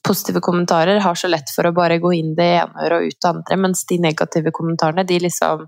Positive 0.03 0.41
kommentarer 0.43 1.03
har 1.05 1.19
så 1.19 1.29
lett 1.29 1.53
for 1.55 1.69
å 1.69 1.75
bare 1.77 2.01
gå 2.03 2.15
inn 2.17 2.33
det 2.39 2.49
ene 2.63 2.87
øret 2.87 2.97
og 2.97 3.11
ut 3.13 3.19
det 3.19 3.31
andre, 3.31 3.59
mens 3.67 3.85
de 3.87 4.01
negative 4.03 4.55
kommentarene 4.55 5.05
de 5.07 5.21
liksom 5.23 5.67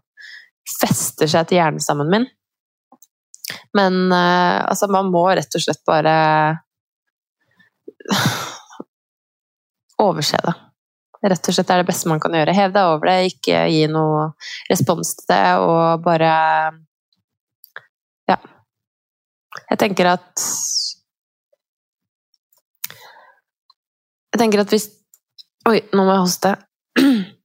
fester 0.80 1.30
seg 1.30 1.50
til 1.50 1.60
hjernestammen 1.60 2.10
min. 2.10 2.26
Men 3.74 4.12
uh, 4.12 4.62
altså, 4.70 4.88
man 4.92 5.10
må 5.12 5.24
rett 5.34 5.58
og 5.58 5.64
slett 5.64 5.82
bare 5.88 6.14
overse 10.04 10.38
det. 10.44 10.54
Rett 11.24 11.48
og 11.48 11.56
slett 11.56 11.70
er 11.72 11.80
det 11.80 11.88
beste 11.88 12.10
man 12.10 12.20
kan 12.20 12.34
gjøre. 12.36 12.54
Hev 12.56 12.72
deg 12.74 12.90
over 12.90 13.08
det, 13.08 13.30
ikke 13.32 13.62
gi 13.72 13.86
noe 13.88 14.26
respons 14.68 15.14
til 15.18 15.30
det, 15.32 15.44
og 15.64 16.04
bare 16.04 16.32
Ja. 18.28 18.36
Jeg 19.70 19.78
tenker 19.78 20.08
at 20.10 20.44
Jeg 24.34 24.40
tenker 24.40 24.64
at 24.64 24.72
hvis 24.74 24.90
Oi, 25.64 25.78
nå 25.96 26.04
må 26.04 26.12
jeg 26.12 26.24
hoste. 26.26 26.50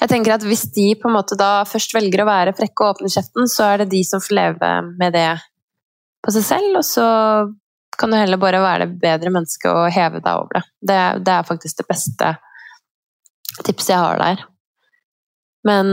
Jeg 0.00 0.10
tenker 0.10 0.34
at 0.34 0.44
Hvis 0.46 0.66
de 0.74 0.90
på 0.98 1.08
en 1.08 1.16
måte 1.16 1.38
da 1.38 1.64
først 1.68 1.94
velger 1.96 2.22
å 2.22 2.28
være 2.28 2.54
frekke 2.56 2.84
og 2.84 2.96
åpne 2.96 3.12
kjeften, 3.12 3.48
så 3.50 3.72
er 3.72 3.82
det 3.82 3.92
de 3.94 4.02
som 4.06 4.22
får 4.22 4.38
leve 4.38 4.72
med 5.00 5.16
det 5.16 5.30
på 6.24 6.34
seg 6.34 6.44
selv, 6.46 6.78
og 6.80 6.86
så 6.86 7.08
kan 7.98 8.12
du 8.12 8.18
heller 8.18 8.38
bare 8.40 8.62
være 8.62 8.86
det 8.86 9.00
bedre 9.02 9.32
mennesket 9.34 9.70
og 9.72 9.90
heve 9.94 10.20
deg 10.22 10.30
over 10.38 10.58
det. 10.58 10.64
det. 10.90 11.02
Det 11.26 11.34
er 11.34 11.48
faktisk 11.48 11.80
det 11.80 11.88
beste 11.88 12.32
tipset 13.66 13.92
jeg 13.94 14.02
har 14.04 14.22
der. 14.22 14.44
Men 15.66 15.92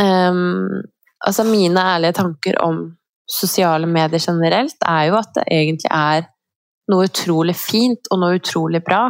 um, 0.00 0.82
Altså, 1.22 1.44
mine 1.46 1.78
ærlige 1.78 2.16
tanker 2.18 2.56
om 2.64 2.78
sosiale 3.30 3.86
medier 3.86 4.18
generelt 4.18 4.80
er 4.82 5.04
jo 5.06 5.18
at 5.20 5.28
det 5.36 5.44
egentlig 5.54 5.90
er 5.94 6.24
noe 6.90 7.06
utrolig 7.06 7.54
fint 7.54 8.10
og 8.10 8.18
noe 8.18 8.40
utrolig 8.40 8.80
bra. 8.82 9.04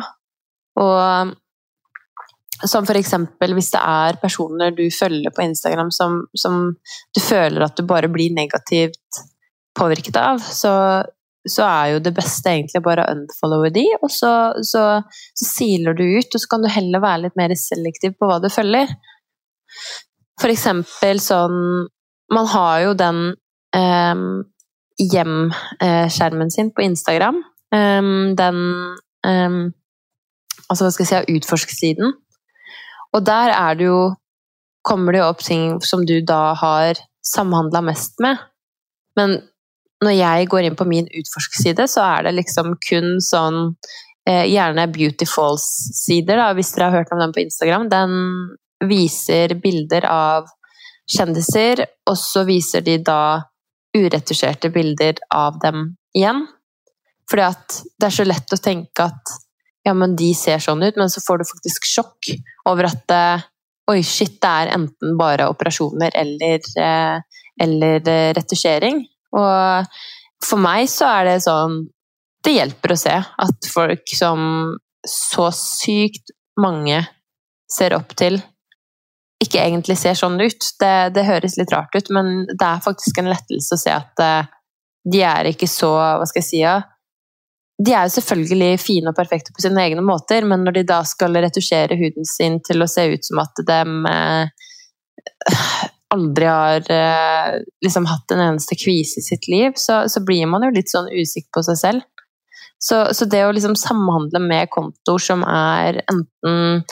Og 0.76 1.32
som 2.68 2.86
eksempel 2.86 3.54
hvis 3.56 3.72
det 3.74 3.80
er 3.80 4.18
personer 4.22 4.74
du 4.76 4.84
følger 4.94 5.34
på 5.34 5.44
Instagram 5.44 5.90
som, 5.94 6.22
som 6.38 6.74
du 7.14 7.20
føler 7.22 7.64
at 7.64 7.76
du 7.76 7.86
bare 7.88 8.10
blir 8.12 8.34
negativt 8.34 9.22
påvirket 9.78 10.16
av, 10.20 10.42
så, 10.44 10.74
så 11.48 11.64
er 11.66 11.94
jo 11.94 12.02
det 12.04 12.12
beste 12.16 12.52
egentlig 12.52 12.82
bare 12.84 13.06
å 13.06 13.14
unfollowe 13.16 13.70
de, 13.74 13.86
og 14.02 14.10
så, 14.12 14.32
så, 14.60 14.84
så, 15.32 15.48
siler 15.48 15.96
du 15.96 16.04
ut, 16.04 16.28
og 16.28 16.42
så 16.42 16.50
kan 16.50 16.64
du 16.64 16.70
heller 16.70 17.02
være 17.02 17.24
litt 17.26 17.38
mer 17.40 17.54
selektiv 17.58 18.16
på 18.18 18.28
hva 18.28 18.38
du 18.42 18.50
følger. 18.52 18.92
For 20.40 20.52
eksempel 20.52 21.20
sånn 21.22 21.58
Man 22.32 22.46
har 22.48 22.78
jo 22.80 22.92
den 22.96 23.18
eh, 23.76 24.20
hjem-skjermen 25.12 26.52
sin 26.52 26.70
på 26.72 26.84
Instagram. 26.86 27.42
Eh, 27.74 28.12
den 28.38 28.60
eh, 29.26 29.56
Altså, 30.70 30.86
hva 30.86 30.92
skal 30.94 31.04
jeg 31.04 31.10
si, 31.10 31.34
utforsk-siden. 31.36 32.14
Og 33.12 33.24
der 33.26 33.54
er 33.54 33.78
det 33.78 33.88
jo 33.90 34.02
Kommer 34.82 35.14
det 35.14 35.20
jo 35.20 35.26
opp 35.30 35.42
ting 35.46 35.76
som 35.86 36.00
du 36.02 36.16
da 36.26 36.56
har 36.58 36.98
samhandla 37.22 37.84
mest 37.86 38.16
med. 38.18 38.40
Men 39.14 39.36
når 40.02 40.16
jeg 40.16 40.48
går 40.50 40.66
inn 40.66 40.74
på 40.74 40.86
min 40.90 41.06
utforskerside, 41.06 41.86
så 41.86 42.02
er 42.02 42.26
det 42.26 42.32
liksom 42.34 42.72
kun 42.82 43.20
sånn 43.22 43.60
eh, 44.26 44.48
Gjerne 44.50 44.88
Beauty 44.90 45.28
Falls-sider, 45.30 46.40
da, 46.40 46.48
hvis 46.58 46.72
dere 46.74 46.88
har 46.88 46.98
hørt 46.98 47.14
om 47.14 47.22
den 47.22 47.36
på 47.36 47.44
Instagram. 47.44 47.86
Den 47.92 48.16
viser 48.90 49.54
bilder 49.62 50.08
av 50.10 50.50
kjendiser, 51.06 51.84
og 52.10 52.18
så 52.18 52.42
viser 52.48 52.82
de 52.82 52.98
da 53.06 53.22
uretusjerte 53.94 54.72
bilder 54.74 55.22
av 55.30 55.58
dem 55.62 55.92
igjen. 56.16 56.46
Fordi 57.30 57.46
at 57.46 57.80
det 58.00 58.08
er 58.08 58.16
så 58.18 58.26
lett 58.26 58.54
å 58.54 58.60
tenke 58.60 59.06
at 59.06 59.36
ja, 59.82 59.94
men 59.98 60.14
de 60.18 60.30
ser 60.38 60.62
sånn 60.62 60.82
ut, 60.84 60.98
men 60.98 61.10
så 61.10 61.22
får 61.24 61.40
du 61.40 61.48
faktisk 61.48 61.88
sjokk 61.90 62.30
over 62.70 62.86
at 62.90 63.14
eh, 63.14 63.46
oi, 63.90 63.98
shit, 64.06 64.36
det 64.42 64.50
er 64.50 64.74
enten 64.76 65.16
bare 65.18 65.48
operasjoner 65.50 66.14
eller, 66.18 66.62
eh, 66.78 67.40
eller 67.66 68.12
eh, 68.12 68.28
retusjering. 68.38 69.02
Og 69.34 69.98
for 70.44 70.62
meg 70.62 70.86
så 70.90 71.08
er 71.08 71.30
det 71.30 71.42
sånn 71.46 71.84
Det 72.42 72.52
hjelper 72.56 72.92
å 72.92 72.98
se 72.98 73.12
at 73.14 73.66
folk 73.70 74.10
som 74.18 74.40
så 75.06 75.44
sykt 75.54 76.32
mange 76.58 76.98
ser 77.70 77.94
opp 77.94 78.16
til, 78.18 78.40
ikke 79.42 79.62
egentlig 79.62 79.94
ser 79.98 80.18
sånn 80.18 80.40
ut. 80.42 80.66
Det, 80.82 81.12
det 81.14 81.22
høres 81.26 81.54
litt 81.58 81.70
rart 81.70 81.94
ut, 81.94 82.10
men 82.10 82.48
det 82.50 82.66
er 82.66 82.82
faktisk 82.82 83.22
en 83.22 83.30
lettelse 83.30 83.78
å 83.78 83.80
se 83.80 83.94
at 83.94 84.24
de 85.06 85.22
er 85.26 85.48
ikke 85.50 85.66
så 85.70 85.92
Hva 85.94 86.26
skal 86.26 86.42
jeg 86.42 86.48
si? 86.48 86.60
Ja, 86.62 86.80
de 87.80 87.94
er 87.94 88.06
jo 88.06 88.14
selvfølgelig 88.16 88.80
fine 88.82 89.10
og 89.10 89.16
perfekte 89.16 89.54
på 89.54 89.64
sine 89.64 89.80
egne 89.86 90.04
måter, 90.04 90.44
men 90.46 90.66
når 90.66 90.76
de 90.76 90.84
da 90.90 91.00
skal 91.08 91.38
retusjere 91.40 91.96
huden 91.98 92.28
sin 92.28 92.60
til 92.66 92.84
å 92.84 92.90
se 92.90 93.06
ut 93.14 93.26
som 93.26 93.40
at 93.42 93.62
de 93.68 93.80
eh, 94.12 94.68
aldri 96.12 96.48
har 96.48 96.92
eh, 96.92 97.58
liksom 97.84 98.06
hatt 98.10 98.34
en 98.34 98.44
eneste 98.50 98.76
kvise 98.78 99.22
i 99.22 99.26
sitt 99.26 99.48
liv, 99.50 99.72
så, 99.80 100.04
så, 100.12 100.22
blir 100.24 100.46
man 100.50 100.66
jo 100.66 100.72
litt 100.76 100.92
sånn 100.92 101.10
usikker 101.10 101.50
på 101.56 101.64
seg 101.70 101.80
selv. 101.80 102.08
Så, 102.82 103.04
så 103.14 103.26
det 103.30 103.44
å 103.46 103.52
liksom 103.54 103.76
samhandle 103.78 104.42
med 104.42 104.70
kontoer 104.74 105.22
som 105.22 105.44
er 105.46 106.02
enten 106.10 106.82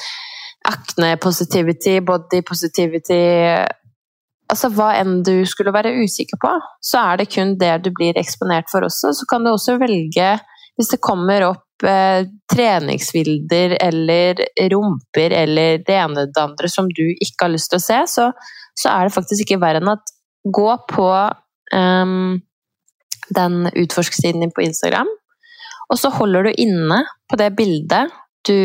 akne 0.70 1.14
positivity, 1.22 1.98
body 2.04 2.42
positivity 2.46 3.20
Altså 4.50 4.66
hva 4.74 4.88
enn 4.98 5.20
du 5.22 5.44
skulle 5.46 5.70
være 5.70 5.92
usikker 6.02 6.38
på, 6.42 6.50
så 6.82 6.98
er 7.12 7.20
det 7.20 7.28
kun 7.30 7.52
det 7.60 7.70
du 7.84 7.92
blir 7.94 8.16
eksponert 8.18 8.66
for 8.66 8.82
også. 8.82 9.12
Så 9.14 9.28
kan 9.30 9.44
du 9.46 9.52
også 9.52 9.76
velge 9.78 10.32
hvis 10.80 10.94
det 10.94 11.02
kommer 11.04 11.44
opp 11.50 11.84
eh, 11.84 12.24
treningsbilder 12.48 13.76
eller 13.84 14.40
rumper 14.72 15.34
eller 15.42 15.82
det 15.84 15.98
ene 16.00 16.24
det 16.32 16.40
andre 16.40 16.70
som 16.72 16.88
du 16.88 17.04
ikke 17.12 17.44
har 17.44 17.52
lyst 17.52 17.68
til 17.72 17.80
å 17.80 17.84
se, 17.84 18.00
så, 18.08 18.30
så 18.72 18.94
er 18.94 19.06
det 19.06 19.16
faktisk 19.16 19.44
ikke 19.44 19.60
verre 19.60 19.82
enn 19.82 19.92
at 19.92 20.14
gå 20.40 20.70
på 20.88 21.08
um, 21.76 22.40
den 23.28 23.58
utforsksiden 23.76 24.40
din 24.40 24.54
på 24.56 24.64
Instagram, 24.64 25.10
og 25.92 25.98
så 26.00 26.08
holder 26.14 26.48
du 26.48 26.62
inne 26.64 27.02
på 27.28 27.36
det 27.36 27.50
bildet 27.58 28.14
du 28.48 28.56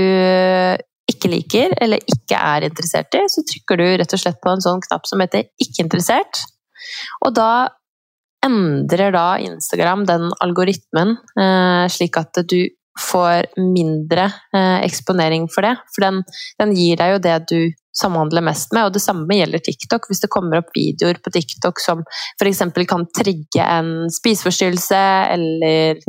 ikke 1.11 1.29
liker 1.29 1.73
eller 1.83 1.99
ikke 2.09 2.37
er 2.39 2.69
interessert 2.69 3.17
i, 3.17 3.25
så 3.29 3.43
trykker 3.45 3.81
du 3.81 3.85
rett 3.99 4.15
og 4.15 4.21
slett 4.21 4.39
på 4.41 4.53
en 4.53 4.63
sånn 4.63 4.79
knapp 4.87 5.03
som 5.09 5.19
heter 5.21 5.49
'ikke 5.59 5.83
interessert'. 5.83 6.45
Og 7.25 7.35
da 7.35 7.67
endrer 8.45 9.13
da 9.15 9.27
Instagram 9.41 10.05
den 10.09 10.29
algoritmen 10.43 11.15
eh, 11.39 11.85
slik 11.91 12.17
at 12.21 12.41
du 12.47 12.61
får 12.95 13.49
mindre 13.59 14.29
eh, 14.55 14.79
eksponering 14.85 15.49
for 15.51 15.67
det. 15.67 15.73
For 15.95 16.05
den, 16.05 16.21
den, 16.61 16.71
gir 16.77 16.99
deg 16.99 17.15
jo 17.15 17.23
det 17.25 17.35
du 17.51 17.59
samhandler 17.95 18.43
mest 18.43 18.71
med, 18.75 18.87
og 18.87 18.95
det 18.95 19.03
samme 19.03 19.35
gjelder 19.35 19.63
TikTok. 19.63 20.07
Hvis 20.09 20.23
det 20.23 20.31
kommer 20.31 20.61
opp 20.61 20.71
videoer 20.75 21.19
på 21.23 21.33
TikTok 21.35 21.81
som 21.83 22.03
f.eks. 22.39 22.63
kan 22.87 23.05
trigge 23.15 23.67
en 23.67 24.09
spiseforstyrrelse 24.11 25.03
eller 25.35 26.01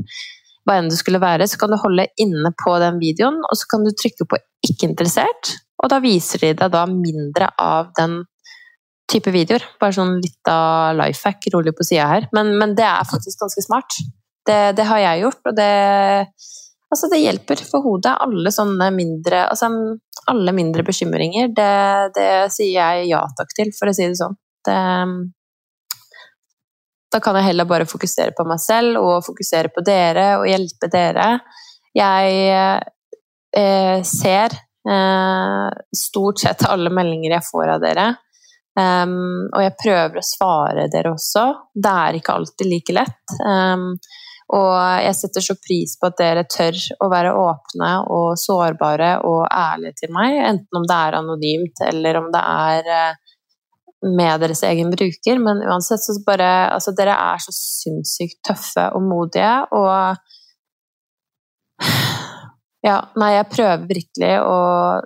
hva 0.66 0.80
enn 0.80 0.90
det 0.90 0.98
skulle 0.98 1.22
være, 1.22 1.46
så 1.46 1.58
kan 1.60 1.70
du 1.70 1.78
holde 1.78 2.08
inne 2.22 2.50
på 2.58 2.74
den 2.82 2.98
videoen, 3.02 3.38
og 3.46 3.54
så 3.58 3.68
kan 3.70 3.86
du 3.86 3.92
trykke 3.94 4.26
på 4.26 4.38
'ikke 4.66 4.88
interessert', 4.88 5.52
og 5.78 5.92
da 5.92 6.00
viser 6.02 6.42
de 6.42 6.54
deg 6.58 6.72
da 6.74 6.82
mindre 6.90 7.52
av 7.62 7.92
den 7.98 8.24
type 9.10 9.32
videoer. 9.34 9.64
Bare 9.80 9.94
sånn 9.96 10.18
litt 10.22 10.50
av 10.50 10.96
life 10.98 11.26
hack, 11.26 11.48
rolig 11.54 11.74
på 11.76 11.86
sida 11.86 12.08
her. 12.10 12.28
Men, 12.36 12.54
men, 12.60 12.74
det 12.78 12.86
er 12.86 13.08
faktisk 13.08 13.44
ganske 13.44 13.64
smart. 13.64 13.98
Det, 14.46 14.60
det, 14.78 14.86
har 14.86 15.02
jeg 15.02 15.26
gjort, 15.26 15.42
og 15.50 15.58
det 15.58 15.72
Altså, 16.86 17.08
det 17.10 17.18
hjelper 17.18 17.58
for 17.66 17.82
hodet. 17.82 18.12
Alle 18.22 18.52
sånne 18.54 18.92
mindre 18.94 19.40
Altså, 19.50 19.68
alle 20.30 20.52
mindre 20.54 20.84
bekymringer, 20.86 21.50
det, 21.54 21.72
det 22.14 22.28
sier 22.54 22.76
jeg 22.78 23.08
ja 23.10 23.24
takk 23.38 23.50
til, 23.58 23.72
for 23.74 23.90
å 23.90 23.94
si 23.94 24.06
det 24.06 24.18
sånn. 24.18 24.36
Det, 24.66 24.76
da 27.14 27.20
kan 27.22 27.38
jeg 27.38 27.48
heller 27.48 27.68
bare 27.68 27.86
fokusere 27.88 28.34
på 28.36 28.46
meg 28.48 28.60
selv 28.62 28.98
og 29.00 29.24
fokusere 29.26 29.70
på 29.74 29.84
dere 29.86 30.28
og 30.40 30.46
hjelpe 30.50 30.90
dere. 30.92 31.28
Jeg 31.96 32.32
eh, 33.56 34.00
ser 34.06 34.56
eh, 34.90 35.68
stort 35.96 36.42
sett 36.42 36.66
alle 36.68 36.92
meldinger 36.92 37.36
jeg 37.38 37.46
får 37.46 37.74
av 37.76 37.84
dere. 37.86 38.08
Um, 38.76 39.48
og 39.56 39.62
jeg 39.64 39.72
prøver 39.80 40.20
å 40.20 40.26
svare 40.26 40.86
dere 40.92 41.14
også. 41.16 41.46
Det 41.72 41.92
er 42.04 42.18
ikke 42.18 42.34
alltid 42.36 42.68
like 42.68 42.96
lett. 42.96 43.36
Um, 43.40 43.94
og 44.56 44.72
jeg 45.02 45.16
setter 45.18 45.42
så 45.42 45.56
pris 45.58 45.96
på 45.98 46.06
at 46.10 46.18
dere 46.20 46.44
tør 46.46 46.76
å 47.02 47.08
være 47.10 47.32
åpne 47.34 47.88
og 48.14 48.36
sårbare 48.38 49.16
og 49.26 49.46
ærlige 49.48 50.04
til 50.04 50.12
meg, 50.14 50.36
enten 50.52 50.78
om 50.78 50.84
det 50.86 50.98
er 51.02 51.16
anonymt 51.18 51.82
eller 51.88 52.20
om 52.20 52.28
det 52.34 52.42
er 52.42 52.90
uh, 52.92 53.16
med 54.06 54.44
deres 54.44 54.62
egen 54.68 54.92
bruker. 54.92 55.40
Men 55.42 55.64
uansett 55.66 56.04
så 56.04 56.14
bare 56.26 56.50
Altså, 56.76 56.92
dere 56.94 57.16
er 57.16 57.42
så 57.42 57.52
sinnssykt 57.56 58.42
tøffe 58.46 58.90
og 58.94 59.02
modige, 59.08 59.56
og 59.72 60.16
Ja, 62.86 63.00
nei, 63.18 63.32
jeg 63.34 63.50
prøver 63.50 63.88
virkelig 63.88 64.34
å 64.46 64.58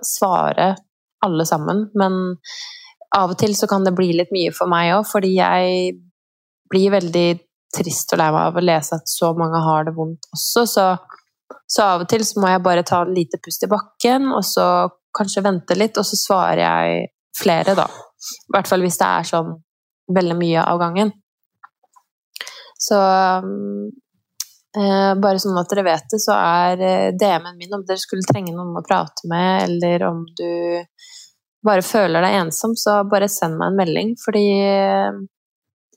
svare 0.05 0.75
alle 1.25 1.45
sammen, 1.49 1.87
men 1.97 2.35
av 3.17 3.33
og 3.33 3.39
til 3.39 3.55
så 3.57 3.67
kan 3.67 3.85
det 3.85 3.95
bli 3.97 4.11
litt 4.15 4.31
mye 4.33 4.51
for 4.55 4.71
meg 4.71 4.93
òg, 4.95 5.05
fordi 5.09 5.33
jeg 5.35 5.95
blir 6.71 6.93
veldig 6.93 7.29
trist 7.75 8.13
og 8.13 8.19
lei 8.19 8.29
meg 8.31 8.43
av 8.49 8.59
å 8.59 8.63
lese 8.63 8.97
at 8.99 9.11
så 9.11 9.31
mange 9.37 9.59
har 9.63 9.87
det 9.87 9.95
vondt 9.95 10.27
også. 10.35 10.65
Så, 10.67 10.85
så, 11.65 11.87
av 11.87 12.05
og 12.05 12.11
til 12.11 12.23
så 12.27 12.41
må 12.43 12.51
jeg 12.51 12.63
bare 12.65 12.87
ta 12.87 13.01
en 13.05 13.15
lite 13.15 13.39
pust 13.43 13.63
i 13.67 13.71
bakken, 13.71 14.29
og 14.35 14.43
så 14.47 14.67
kanskje 15.17 15.43
vente 15.43 15.75
litt, 15.77 15.99
og 15.99 16.07
så 16.07 16.19
svarer 16.19 16.63
jeg 16.63 17.09
flere, 17.39 17.75
da. 17.75 17.87
I 17.87 18.55
hvert 18.55 18.69
fall 18.69 18.83
hvis 18.85 18.99
det 19.01 19.07
er 19.07 19.27
sånn 19.27 19.51
veldig 20.15 20.37
mye 20.39 20.63
av 20.67 20.79
gangen. 20.79 21.11
Så 22.81 22.97
eh, 24.77 25.11
bare 25.21 25.39
sånn 25.41 25.59
at 25.59 25.69
dere 25.71 25.85
vet 25.85 26.07
det, 26.11 26.19
så 26.23 26.35
er 26.35 26.85
eh, 26.85 27.11
DM-en 27.15 27.59
min 27.59 27.75
om 27.77 27.85
dere 27.87 28.01
skulle 28.01 28.25
trenge 28.27 28.55
noen 28.55 28.79
å 28.79 28.85
prate 28.85 29.29
med, 29.31 29.67
eller 29.67 30.07
om 30.09 30.23
du 30.37 30.51
bare 31.65 31.85
føler 31.85 32.25
deg 32.25 32.39
ensom, 32.39 32.73
så 32.79 33.01
bare 33.09 33.29
send 33.31 33.59
meg 33.59 33.71
en 33.71 33.79
melding. 33.79 34.15
Fordi 34.21 34.45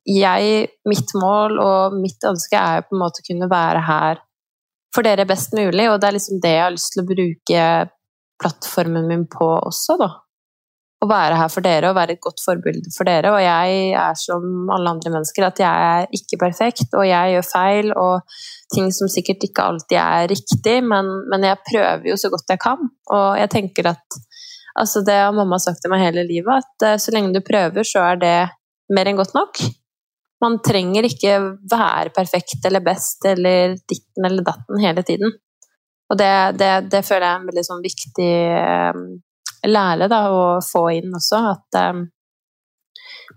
jeg, 0.04 0.68
mitt 0.88 1.14
mål 1.16 1.58
og 1.62 1.96
mitt 1.96 2.24
ønske 2.28 2.60
er 2.60 2.84
på 2.84 2.96
en 2.96 3.04
måte 3.04 3.22
å 3.22 3.28
kunne 3.30 3.50
være 3.50 3.84
her 3.88 4.20
for 4.94 5.06
dere 5.06 5.26
best 5.26 5.54
mulig, 5.56 5.88
og 5.90 5.98
det 6.00 6.08
er 6.08 6.16
liksom 6.18 6.42
det 6.42 6.52
jeg 6.52 6.62
har 6.62 6.74
lyst 6.74 6.92
til 6.94 7.02
å 7.02 7.08
bruke 7.08 7.62
plattformen 8.42 9.08
min 9.08 9.24
på 9.30 9.48
også, 9.56 9.96
da. 9.98 10.10
Å 11.02 11.08
være 11.10 11.36
her 11.36 11.50
for 11.52 11.66
dere 11.66 11.90
og 11.90 11.96
være 11.98 12.14
et 12.14 12.22
godt 12.22 12.40
forbilde 12.40 12.92
for 12.94 13.04
dere. 13.08 13.32
Og 13.34 13.42
jeg 13.42 13.90
er 13.98 14.14
som 14.16 14.70
alle 14.72 14.92
andre 14.94 15.10
mennesker, 15.12 15.44
at 15.44 15.60
jeg 15.60 15.88
er 15.88 16.14
ikke 16.16 16.38
perfekt, 16.40 16.94
og 16.96 17.04
jeg 17.08 17.34
gjør 17.34 17.48
feil, 17.48 17.90
og 17.98 18.38
ting 18.72 18.88
som 18.94 19.10
sikkert 19.12 19.44
ikke 19.44 19.66
alltid 19.72 19.98
er 20.00 20.30
riktig, 20.30 20.78
men, 20.86 21.10
men 21.32 21.44
jeg 21.50 21.60
prøver 21.66 22.08
jo 22.08 22.16
så 22.20 22.30
godt 22.32 22.54
jeg 22.54 22.62
kan. 22.62 22.88
Og 23.12 23.26
jeg 23.40 23.52
tenker 23.52 23.90
at 23.92 24.20
altså 24.80 25.02
det 25.06 25.16
har 25.22 25.34
mamma 25.36 25.58
sagt 25.62 25.82
til 25.82 25.92
meg 25.92 26.04
hele 26.06 26.26
livet, 26.28 26.64
at 26.64 26.86
uh, 26.86 26.98
så 27.00 27.14
lenge 27.14 27.34
du 27.34 27.42
prøver, 27.44 27.86
så 27.86 28.04
er 28.12 28.20
det 28.22 28.36
mer 28.94 29.10
enn 29.10 29.18
godt 29.18 29.34
nok. 29.36 29.62
Man 30.44 30.58
trenger 30.64 31.06
ikke 31.08 31.38
være 31.70 32.12
perfekt 32.14 32.66
eller 32.68 32.84
best 32.84 33.24
eller 33.30 33.78
ditten 33.88 34.26
eller 34.26 34.44
datten 34.44 34.82
hele 34.82 35.04
tiden. 35.06 35.32
Og 36.12 36.18
det, 36.20 36.32
det, 36.60 36.72
det 36.92 37.04
føler 37.06 37.24
jeg 37.24 37.32
er 37.32 37.40
en 37.40 37.46
veldig 37.48 37.64
sånn 37.64 37.84
viktig 37.84 38.32
um, 38.92 39.06
lære 39.64 40.08
da, 40.12 40.20
å 40.28 40.42
få 40.64 40.84
inn 40.98 41.14
også. 41.16 41.40
At 41.54 41.78
um, 41.94 42.04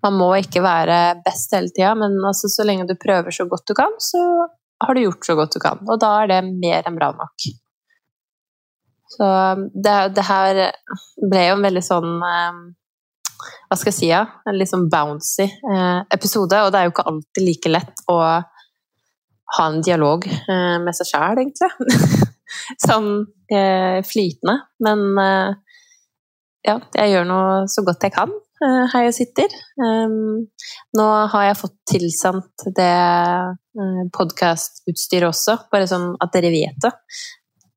man 0.03 0.17
må 0.19 0.33
ikke 0.41 0.63
være 0.65 0.97
best 1.25 1.55
hele 1.55 1.71
tida, 1.71 1.93
men 1.97 2.17
altså, 2.27 2.51
så 2.51 2.65
lenge 2.67 2.89
du 2.89 2.97
prøver 2.99 3.33
så 3.33 3.47
godt 3.49 3.69
du 3.69 3.75
kan, 3.77 3.95
så 4.03 4.21
har 4.83 4.93
du 4.93 5.05
gjort 5.05 5.25
så 5.25 5.37
godt 5.39 5.55
du 5.55 5.61
kan. 5.63 5.81
Og 5.87 6.01
da 6.01 6.11
er 6.23 6.33
det 6.33 6.41
mer 6.49 6.83
enn 6.85 6.99
bra 6.99 7.13
nok. 7.15 7.47
Så 9.07 9.27
det, 9.73 9.95
det 10.17 10.25
her 10.27 10.59
ble 11.23 11.45
jo 11.47 11.55
en 11.55 11.65
veldig 11.67 11.83
sånn 11.85 12.11
um, 12.19 12.61
hva 13.67 13.77
skal 13.77 13.91
jeg 13.91 13.97
si, 13.97 14.09
ja? 14.09 14.23
en 14.47 14.57
litt 14.57 14.71
sånn 14.71 14.87
bouncy 14.91 15.45
eh, 15.45 15.99
episode. 16.15 16.57
Og 16.63 16.71
det 16.73 16.79
er 16.79 16.87
jo 16.87 16.93
ikke 16.95 17.05
alltid 17.11 17.43
like 17.45 17.71
lett 17.71 18.03
å 18.09 18.17
ha 19.57 19.67
en 19.67 19.83
dialog 19.85 20.25
eh, 20.27 20.77
med 20.83 20.95
seg 20.97 21.11
sjæl, 21.11 21.43
egentlig. 21.43 22.27
sånn 22.87 23.11
flytende. 23.47 24.55
Men 24.83 25.03
ja, 26.67 26.73
jeg 26.97 27.11
gjør 27.13 27.27
nå 27.29 27.39
så 27.71 27.83
godt 27.87 28.03
jeg 28.03 28.15
kan 28.17 28.33
her 28.91 29.05
jeg 29.05 29.13
sitter. 29.13 29.53
Um, 29.79 30.47
nå 30.97 31.05
har 31.31 31.45
jeg 31.45 31.59
fått 31.59 31.75
tilsendt 31.91 32.65
det 32.75 32.89
podkastutstyret 34.17 35.29
også, 35.29 35.59
bare 35.71 35.87
sånn 35.87 36.09
at 36.23 36.33
dere 36.33 36.51
vet 36.51 36.79
det. 36.83 36.91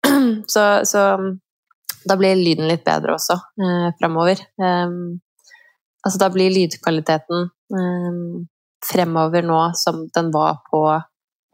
så, 0.53 0.65
så 0.89 1.03
da 2.09 2.17
blir 2.17 2.39
lyden 2.39 2.69
litt 2.71 2.85
bedre 2.87 3.17
også 3.19 3.37
eh, 3.37 3.91
fremover. 3.99 4.41
Um, 4.61 5.21
Altså 6.07 6.21
da 6.23 6.31
blir 6.33 6.53
lydkvaliteten 6.53 7.49
um, 7.77 8.47
fremover 8.87 9.45
nå 9.45 9.59
som 9.77 10.07
den 10.15 10.31
var 10.33 10.63
på 10.71 10.85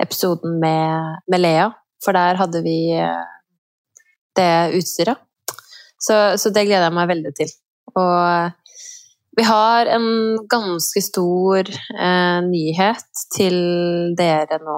episoden 0.03 0.61
med, 0.63 1.23
med 1.31 1.43
Lea, 1.43 1.71
for 2.05 2.15
der 2.15 2.39
hadde 2.39 2.63
vi 2.63 2.79
uh, 2.95 3.25
det 4.39 4.79
utstyret. 4.79 5.19
Så, 5.99 6.37
så, 6.39 6.53
det 6.53 6.67
gleder 6.69 6.87
jeg 6.87 6.95
meg 6.95 7.11
veldig 7.11 7.33
til. 7.35 7.51
Og 7.97 8.53
vi 9.37 9.45
har 9.49 9.89
en 9.91 10.09
ganske 10.51 11.03
stor 11.03 11.67
uh, 11.67 12.39
nyhet 12.47 13.25
til 13.35 13.57
dere 14.19 14.61
nå. 14.63 14.77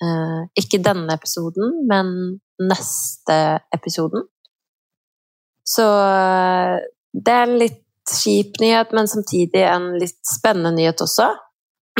Uh, 0.00 0.46
ikke 0.56 0.80
denne 0.80 1.12
episoden, 1.12 1.74
men 1.88 2.12
neste 2.60 3.36
episoden. 3.76 4.24
Så 5.66 5.84
det 7.12 7.34
er 7.34 7.44
en 7.44 7.58
litt 7.60 7.84
kjip 8.10 8.58
nyhet, 8.62 8.94
men 8.96 9.08
samtidig 9.10 9.62
en 9.68 9.92
litt 10.00 10.18
spennende 10.26 10.72
nyhet 10.74 11.04
også. 11.04 11.28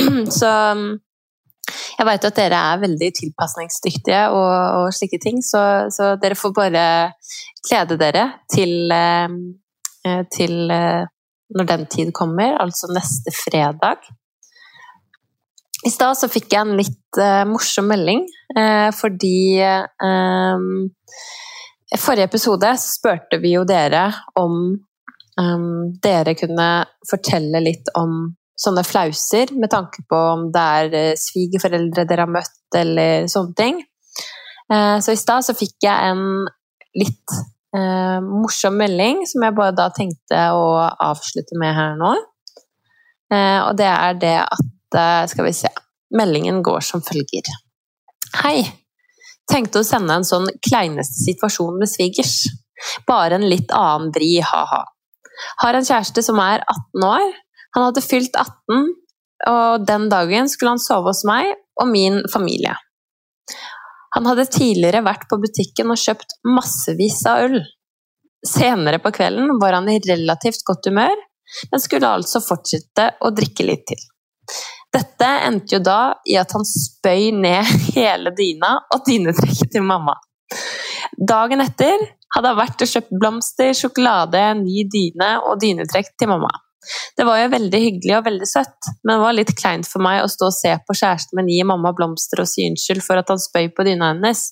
Så 0.39 0.49
jeg 1.71 2.07
vet 2.07 2.27
at 2.27 2.37
dere 2.39 2.59
er 2.71 2.81
veldig 2.81 3.09
tilpasningsdyktige 3.15 4.21
og, 4.33 4.53
og 4.81 4.95
slike 4.95 5.19
ting, 5.21 5.39
så, 5.45 5.61
så, 5.93 6.15
dere 6.21 6.37
får 6.39 6.53
bare 6.57 6.85
glede 7.67 7.97
dere 8.01 8.25
til, 8.51 8.91
eh, 8.91 10.23
til 10.33 10.73
eh, 10.73 11.05
når 11.55 11.69
den 11.69 11.85
tid 11.93 12.11
kommer, 12.17 12.57
altså 12.63 12.89
neste 12.91 13.33
fredag. 13.37 14.09
I 15.81 15.89
stad 15.89 16.17
så 16.19 16.29
fikk 16.29 16.51
jeg 16.53 16.61
en 16.61 16.77
litt 16.77 17.17
uh, 17.17 17.41
morsom 17.49 17.87
melding, 17.89 18.21
uh, 18.53 18.89
fordi 18.93 19.57
uh, 19.65 20.65
forrige 21.97 22.27
episode 22.29 22.69
spurte 22.81 23.39
vi 23.41 23.55
jo 23.55 23.63
dere 23.67 24.05
om 24.37 24.59
um, 25.41 25.71
dere 26.03 26.35
kunne 26.37 26.69
fortelle 27.09 27.63
litt 27.65 27.89
om 27.97 28.29
sånne 28.61 28.83
flauser, 28.85 29.55
med 29.57 29.71
tanke 29.73 30.03
på 30.05 30.17
om 30.35 30.43
det 30.53 30.63
er 30.81 30.95
eh, 30.99 31.15
svigerforeldre 31.17 32.03
dere 32.05 32.27
har 32.27 32.29
møtt, 32.29 32.59
eller 32.77 33.25
sånne 33.31 33.55
ting. 33.57 33.79
Uh, 34.69 35.01
så 35.01 35.15
i 35.15 35.17
stad 35.17 35.47
så 35.47 35.55
fikk 35.57 35.87
jeg 35.87 36.11
en 36.11 36.45
litt 36.99 37.41
morsom 37.71 38.75
melding, 38.75 39.21
som 39.31 39.45
jeg 39.45 39.55
bare 39.55 39.71
da 39.71 39.85
tenkte 39.95 40.39
å 40.51 40.65
avslutte 41.07 41.55
med 41.55 41.71
her 41.71 41.93
nå. 41.95 42.09
Og 43.31 43.77
det 43.79 43.87
er 43.87 44.17
det 44.19 44.33
at 44.43 44.65
Skal 44.91 45.47
vi 45.47 45.53
se 45.55 45.71
Meldingen 46.17 46.59
går 46.63 46.83
som 46.83 47.03
følger. 47.03 47.47
Hei! 48.41 48.65
Tenkte 49.51 49.81
å 49.81 49.87
sende 49.87 50.15
en 50.15 50.27
sånn 50.27 50.47
kleineste 50.63 51.23
situasjon 51.25 51.77
med 51.79 51.89
svigers. 51.91 52.45
Bare 53.07 53.37
en 53.37 53.47
litt 53.47 53.71
annen 53.75 54.11
vri, 54.15 54.33
ha-ha. 54.43 54.81
Har 55.63 55.77
en 55.77 55.87
kjæreste 55.87 56.23
som 56.25 56.39
er 56.43 56.63
18 56.65 57.07
år. 57.07 57.25
Han 57.75 57.87
hadde 57.87 58.03
fylt 58.03 58.35
18, 58.35 58.87
og 59.51 59.87
den 59.87 60.07
dagen 60.11 60.49
skulle 60.51 60.75
han 60.75 60.83
sove 60.83 61.13
hos 61.13 61.23
meg 61.27 61.53
og 61.79 61.89
min 61.91 62.21
familie. 62.31 62.75
Han 64.15 64.27
hadde 64.27 64.49
tidligere 64.51 65.05
vært 65.05 65.27
på 65.31 65.39
butikken 65.39 65.93
og 65.93 65.99
kjøpt 65.99 66.35
massevis 66.47 67.21
av 67.31 67.45
øl. 67.47 67.61
Senere 68.47 68.99
på 68.99 69.13
kvelden 69.15 69.55
var 69.61 69.77
han 69.77 69.87
i 69.91 70.01
relativt 70.03 70.65
godt 70.67 70.89
humør, 70.91 71.15
men 71.71 71.83
skulle 71.83 72.09
altså 72.19 72.41
fortsette 72.43 73.13
å 73.23 73.31
drikke 73.35 73.67
litt 73.67 73.87
til. 73.91 74.03
Dette 74.91 75.27
endte 75.47 75.77
jo 75.77 75.83
da 75.83 75.99
i 76.27 76.35
at 76.39 76.51
han 76.55 76.65
spøy 76.67 77.29
ned 77.35 77.67
hele 77.95 78.33
dyna 78.35 78.75
og 78.91 79.05
dynetrekket 79.07 79.71
til 79.77 79.85
mamma. 79.87 80.17
Dagen 81.15 81.63
etter 81.63 82.01
hadde 82.35 82.51
han 82.51 82.59
vært 82.59 82.83
og 82.83 82.91
kjøpt 82.91 83.15
blomster, 83.19 83.71
sjokolade, 83.77 84.41
ny 84.59 84.83
dyne 84.91 85.31
og 85.47 85.59
dynetrekk 85.63 86.13
til 86.19 86.31
mamma. 86.31 86.51
Det 87.17 87.25
var 87.27 87.37
jo 87.37 87.51
veldig 87.53 87.79
hyggelig 87.83 88.15
og 88.17 88.25
veldig 88.25 88.47
søtt, 88.49 88.89
men 89.03 89.13
det 89.13 89.21
var 89.21 89.35
litt 89.37 89.51
kleint 89.57 89.87
for 89.87 90.01
meg 90.01 90.23
å 90.23 90.29
stå 90.31 90.47
og 90.49 90.55
se 90.55 90.71
på 90.87 90.95
kjæresten 90.97 91.37
min 91.37 91.51
gi 91.51 91.61
mamma 91.67 91.91
blomster 91.97 92.41
og 92.41 92.49
si 92.49 92.65
unnskyld 92.69 93.03
for 93.05 93.21
at 93.21 93.29
han 93.29 93.41
spøy 93.41 93.69
på 93.75 93.85
dyna 93.85 94.15
hennes. 94.15 94.47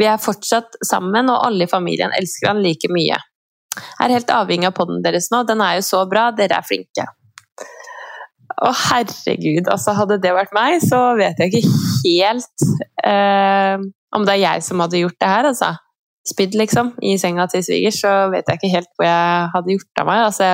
Vi 0.00 0.08
er 0.10 0.18
fortsatt 0.18 0.80
sammen, 0.82 1.30
og 1.30 1.44
alle 1.46 1.68
i 1.68 1.70
familien 1.70 2.14
elsker 2.18 2.50
han 2.50 2.62
like 2.64 2.90
mye. 2.90 3.20
Jeg 3.74 4.06
er 4.06 4.16
helt 4.16 4.32
avhengig 4.34 4.68
av 4.70 4.74
poden 4.74 5.02
deres 5.04 5.30
nå, 5.30 5.44
den 5.46 5.62
er 5.62 5.78
jo 5.78 5.86
så 5.86 6.02
bra, 6.10 6.28
dere 6.34 6.58
er 6.58 6.66
flinke. 6.66 7.06
Å 8.62 8.70
herregud, 8.88 9.66
altså 9.72 9.96
hadde 9.98 10.20
det 10.22 10.34
vært 10.36 10.54
meg, 10.54 10.78
så 10.84 11.00
vet 11.18 11.40
jeg 11.42 11.50
ikke 11.50 11.72
helt 12.04 12.66
eh, 13.02 13.80
om 14.14 14.26
det 14.26 14.36
er 14.36 14.42
jeg 14.44 14.66
som 14.68 14.82
hadde 14.84 15.00
gjort 15.00 15.18
det 15.18 15.30
her, 15.30 15.48
altså 15.50 15.72
spydd, 16.24 16.56
liksom, 16.56 16.94
i 17.04 17.16
senga 17.20 17.46
til 17.52 17.64
svigers, 17.66 18.00
så 18.00 18.12
vet 18.32 18.48
jeg 18.48 18.60
ikke 18.60 18.74
helt 18.78 18.92
hvor 18.96 19.08
jeg 19.08 19.48
hadde 19.54 19.74
gjort 19.74 20.00
av 20.00 20.08
meg. 20.08 20.22
Altså, 20.28 20.50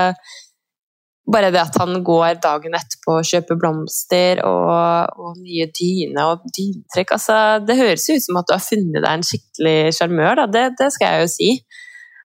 bare 1.31 1.53
det 1.55 1.61
at 1.63 1.77
han 1.79 2.01
går 2.07 2.41
dagen 2.43 2.75
etterpå 2.75 3.21
og 3.21 3.29
kjøper 3.29 3.59
blomster 3.61 4.41
og, 4.49 5.21
og 5.21 5.37
nye 5.39 5.69
dyner 5.77 6.33
og 6.33 6.49
dynetrekk 6.57 7.13
altså, 7.15 7.37
Det 7.63 7.77
høres 7.79 8.09
ut 8.11 8.25
som 8.25 8.41
at 8.41 8.49
du 8.49 8.55
har 8.57 8.65
funnet 8.65 8.99
deg 8.99 9.11
en 9.13 9.27
skikkelig 9.29 9.95
sjarmør, 9.99 10.47
det, 10.51 10.65
det, 10.81 10.91
skal 10.97 11.15
jeg 11.15 11.27
jo 11.27 11.33
si. 11.37 11.51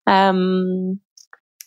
Um, 0.09 0.97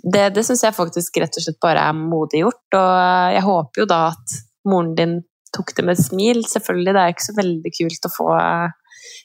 det 0.02 0.28
det 0.36 0.44
syns 0.46 0.62
jeg 0.62 0.76
faktisk 0.76 1.18
rett 1.22 1.38
og 1.38 1.44
slett 1.44 1.60
bare 1.62 1.88
er 1.90 1.96
modig 1.96 2.44
gjort, 2.44 2.66
og 2.78 2.92
jeg 3.34 3.44
håper 3.46 3.82
jo 3.82 3.88
da 3.90 4.02
at 4.12 4.38
moren 4.68 4.94
din 4.98 5.16
tok 5.54 5.72
det 5.76 5.84
med 5.86 5.96
et 5.96 6.04
smil. 6.04 6.42
Selvfølgelig, 6.46 6.94
det 6.94 7.02
er 7.02 7.14
ikke 7.14 7.28
så 7.28 7.36
veldig 7.38 7.72
kult 7.78 8.08
å 8.08 8.14
få 8.14 8.28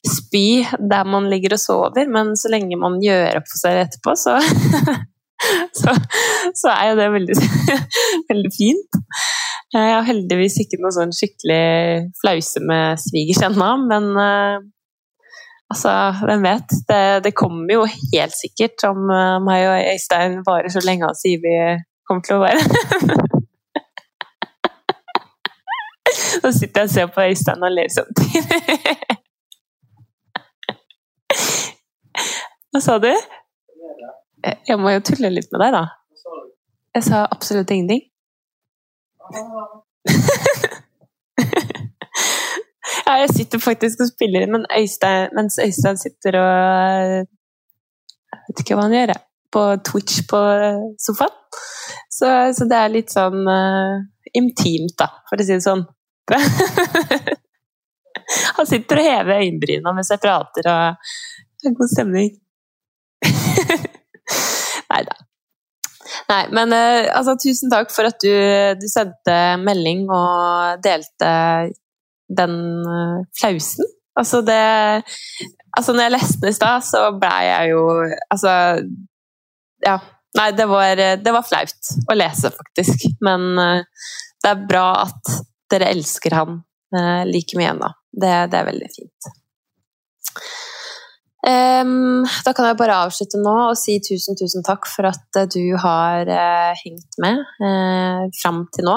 spy 0.04 0.46
der 0.92 1.08
man 1.08 1.30
ligger 1.32 1.56
og 1.56 1.62
sover, 1.62 2.10
men 2.12 2.34
så 2.40 2.52
lenge 2.52 2.80
man 2.80 3.00
gjør 3.04 3.40
opp 3.40 3.50
for 3.50 3.62
seg 3.62 3.80
etterpå, 3.86 4.16
så, 4.20 4.36
så, 5.80 5.96
så 6.60 6.74
er 6.74 6.92
jo 6.92 7.00
det 7.00 7.10
veldig, 7.14 7.38
veldig, 8.32 8.54
fint. 8.56 9.00
Jeg 9.74 9.96
har 9.96 10.06
heldigvis 10.06 10.60
ikke 10.62 10.82
noe 10.84 10.94
sånn 10.94 11.14
skikkelig 11.16 12.12
flause 12.22 12.62
med 12.68 13.02
svigers 13.02 13.42
ennå, 13.48 13.70
men 13.88 14.12
uh, 14.18 14.58
altså, 15.74 15.92
hvem 16.26 16.44
vet? 16.46 16.70
Det, 16.90 17.24
det, 17.26 17.34
kommer 17.36 17.74
jo 17.74 17.84
helt 18.14 18.36
sikkert 18.38 18.84
om 18.90 19.00
uh, 19.10 19.40
meg 19.44 19.66
og 19.68 19.78
Øystein 19.94 20.40
varer 20.46 20.70
så 20.74 20.82
lenge 20.86 21.08
han 21.10 21.18
sier 21.18 21.40
vi 21.44 21.56
kommer 22.08 22.24
til 22.26 22.36
å 22.38 22.44
være. 22.44 22.62
Nå 26.44 26.50
sitter 26.52 26.82
jeg 26.82 26.88
og 26.90 26.94
ser 26.94 27.08
på 27.16 27.26
Øystein 27.26 27.66
og 27.66 27.72
ler 27.74 27.90
samtidig. 27.94 28.60
Hva 32.74 32.80
sa 32.82 32.94
du? 33.02 33.12
Jeg 34.68 34.78
må 34.82 34.88
jo 34.92 35.02
tulle 35.08 35.30
litt 35.32 35.52
med 35.54 35.62
deg, 35.64 35.72
da. 35.78 35.84
Jeg 36.94 37.04
sa 37.08 37.18
absolutt 37.32 37.72
ingenting. 37.74 38.04
Ja, 43.06 43.16
jeg 43.24 43.30
sitter 43.36 43.62
faktisk 43.64 44.04
og 44.04 44.10
spiller 44.12 44.46
inn, 44.46 44.54
men 44.56 44.66
Øystein, 44.72 45.34
mens 45.36 45.60
Øystein 45.62 46.00
sitter 46.00 46.40
og 46.40 46.52
Jeg 48.34 48.42
Vet 48.48 48.62
ikke 48.64 48.76
hva 48.78 48.88
han 48.88 48.96
gjør, 48.96 49.12
jeg. 49.14 49.22
På 49.54 49.64
Twitch 49.86 50.24
på 50.30 50.40
sofaen. 51.00 51.36
Så, 52.10 52.30
så 52.58 52.66
det 52.70 52.78
er 52.80 52.94
litt 52.94 53.14
sånn 53.14 53.46
uh, 53.46 54.02
intimt, 54.34 54.96
da, 55.00 55.08
for 55.30 55.38
å 55.38 55.46
si 55.46 55.54
det 55.54 55.66
sånn. 55.66 55.84
han 58.58 58.70
sitter 58.70 59.02
og 59.02 59.10
hever 59.10 59.44
øyenbryna 59.44 59.94
mens 59.94 60.10
jeg 60.14 60.24
prater, 60.24 60.70
og 60.72 61.14
det 61.62 61.70
er 61.70 61.78
god 61.78 61.92
stemning. 61.92 62.32
Nei 64.94 65.02
da. 65.10 65.16
Nei, 66.32 66.44
men 66.56 66.74
altså, 66.74 67.38
tusen 67.42 67.72
takk 67.74 67.94
for 67.94 68.10
at 68.10 68.18
du, 68.24 68.34
du, 68.80 68.88
sendte 68.92 69.38
melding 69.62 70.08
og 70.10 70.82
delte 70.84 71.32
den 72.38 72.58
uh, 72.88 73.22
flausen. 73.40 73.90
Altså, 74.20 74.44
det 74.46 74.62
Altså, 75.74 75.94
når 75.94 76.06
jeg 76.06 76.14
leste 76.14 76.42
den 76.44 76.52
i 76.52 76.54
stad, 76.54 76.84
så 76.86 77.00
blei 77.18 77.48
jeg 77.48 77.72
jo 77.72 77.86
Altså, 78.32 78.52
ja. 79.86 79.96
Nei, 80.38 80.48
det 80.58 80.66
var, 80.66 80.98
det 80.98 81.30
var, 81.34 81.46
flaut 81.46 81.90
å 82.10 82.16
lese, 82.18 82.50
faktisk. 82.54 83.08
Men 83.26 83.52
uh, 83.58 84.06
det 84.42 84.52
er 84.52 84.68
bra 84.70 84.88
at 85.06 85.34
dere 85.70 85.92
elsker 85.94 86.34
han 86.38 86.62
like 87.26 87.58
mye 87.58 87.72
ennå. 87.72 87.88
Det, 88.14 88.34
det, 88.52 88.60
er 88.60 88.68
veldig 88.68 88.90
fint. 88.94 89.30
Um, 91.44 92.24
da 92.46 92.54
kan 92.56 92.70
jeg 92.70 92.78
bare 92.80 93.02
avslutte 93.04 93.40
nå 93.42 93.54
og 93.66 93.76
si 93.76 93.98
tusen, 94.00 94.38
tusen 94.40 94.64
takk 94.64 94.86
for 94.88 95.10
at 95.10 95.40
du 95.52 95.74
har 95.82 96.30
uh, 96.30 96.72
hengt 96.80 97.18
med 97.20 97.42
uh, 97.60 98.30
fram 98.38 98.62
til 98.76 98.88
nå. 98.88 98.96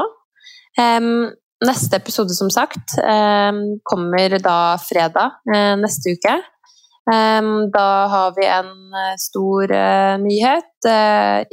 Um, 0.78 1.32
neste 1.64 1.96
episode, 1.96 2.34
som 2.36 2.50
sagt, 2.52 2.98
um, 3.00 3.78
kommer 3.86 4.36
da 4.42 4.76
fredag 4.82 5.40
neste 5.80 6.16
uke. 6.16 6.36
da 7.72 7.88
har 8.10 8.32
vi 8.34 8.46
en 8.50 8.70
stor 9.22 9.70
nyhet. 10.18 10.88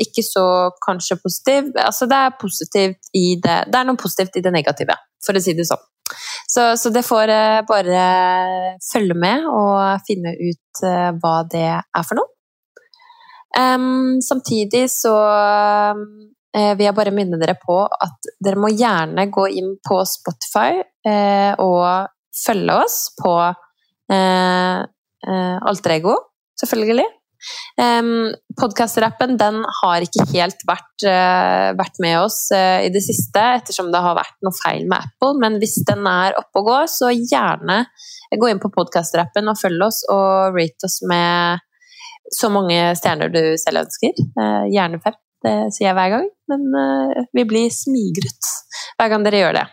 ikke 0.02 0.24
så 0.26 0.46
kanskje 0.82 1.20
positiv 1.22 1.70
Altså, 1.78 2.08
det 2.10 2.18
er 2.18 2.38
positivt 2.42 3.12
i 3.14 3.38
det 3.38 3.60
Det 3.70 3.78
er 3.78 3.86
noe 3.86 3.96
positivt 3.96 4.36
i 4.36 4.42
det 4.42 4.52
negative, 4.52 4.98
for 5.24 5.38
å 5.38 5.44
si 5.46 5.54
det 5.54 5.68
sånn. 5.70 5.84
Så, 6.48 6.78
så, 6.78 6.90
det 6.90 7.06
får 7.06 7.32
eh, 7.32 7.62
bare 7.68 8.04
følge 8.92 9.16
med 9.18 9.48
og 9.50 10.04
finne 10.08 10.36
ut 10.38 10.84
eh, 10.86 11.10
hva 11.22 11.36
det 11.50 11.70
er 11.72 12.06
for 12.06 12.20
noe. 12.20 12.30
Um, 13.54 14.18
samtidig 14.26 14.88
så 14.90 15.14
vil 16.54 16.86
jeg 16.86 16.94
bare 16.94 17.14
minne 17.16 17.40
dere 17.42 17.56
på 17.58 17.80
at 17.82 18.28
dere 18.46 18.60
må 18.62 18.70
gjerne 18.70 19.26
gå 19.34 19.48
inn 19.58 19.72
på 19.82 19.96
Spotify 20.06 20.84
uh, 20.84 21.54
og 21.58 22.12
følge 22.38 22.76
oss 22.78 22.98
på 23.18 23.34
uh, 23.34 24.84
Alter 25.74 25.96
Ego, 25.98 26.14
selvfølgelig. 26.62 27.10
Um, 27.76 28.32
Podkast-rappen 28.60 29.36
har 29.82 30.06
ikke 30.06 30.26
helt 30.32 30.62
vært, 30.68 31.06
uh, 31.08 31.74
vært 31.80 32.00
med 32.04 32.20
oss 32.22 32.46
uh, 32.56 32.80
i 32.86 32.92
det 32.94 33.02
siste, 33.04 33.42
ettersom 33.60 33.92
det 33.94 34.02
har 34.04 34.16
vært 34.18 34.38
noe 34.46 34.56
feil 34.56 34.88
med 34.88 35.02
Apple. 35.02 35.34
Men 35.42 35.60
hvis 35.62 35.80
den 35.88 36.08
er 36.10 36.38
oppe 36.40 36.62
og 36.62 36.70
går, 36.70 36.88
så 36.92 37.12
gjerne 37.12 37.84
gå 38.40 38.50
inn 38.50 38.62
på 38.64 38.72
podkast-rappen 38.74 39.50
og 39.52 39.60
følg 39.60 39.88
oss, 39.90 40.04
og 40.14 40.56
rate 40.58 40.88
oss 40.88 41.02
med 41.10 41.64
så 42.34 42.50
mange 42.50 42.80
stjerner 42.98 43.34
du 43.34 43.42
selv 43.62 43.84
ønsker. 43.84 44.24
Uh, 44.38 44.64
gjerne 44.72 45.02
fem, 45.04 45.18
det 45.44 45.56
sier 45.76 45.90
jeg 45.90 45.98
hver 46.00 46.18
gang. 46.18 46.28
Men 46.52 46.68
vi 47.36 47.46
blir 47.48 47.72
smigret 47.72 48.52
hver 49.00 49.12
gang 49.12 49.26
dere 49.26 49.42
gjør 49.44 49.58
det. 49.62 49.66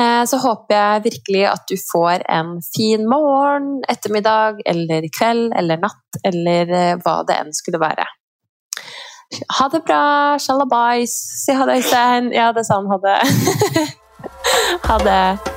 Eh, 0.00 0.24
så 0.26 0.38
håper 0.42 0.74
jeg 0.74 1.04
virkelig 1.04 1.44
at 1.46 1.68
du 1.70 1.76
får 1.92 2.24
en 2.38 2.56
fin 2.74 3.06
morgen, 3.08 3.78
ettermiddag 3.88 4.64
eller 4.66 5.06
kveld 5.14 5.54
eller 5.58 5.78
natt, 5.84 6.20
eller 6.26 6.74
eh, 6.74 6.94
hva 7.04 7.20
det 7.28 7.38
enn 7.38 7.54
skulle 7.54 7.82
være. 7.82 8.06
Ha 9.58 9.70
det 9.72 9.82
bra, 9.86 10.04
shalabais. 10.42 11.14
Si 11.44 11.54
ha 11.54 11.66
det, 11.66 11.80
Øystein. 11.80 12.32
Ja, 12.34 12.52
det 12.54 12.66
sa 12.66 12.82
han. 12.82 12.90
Ha 12.90 12.98
det. 13.06 13.18
ha 14.88 15.02
det. 15.02 15.53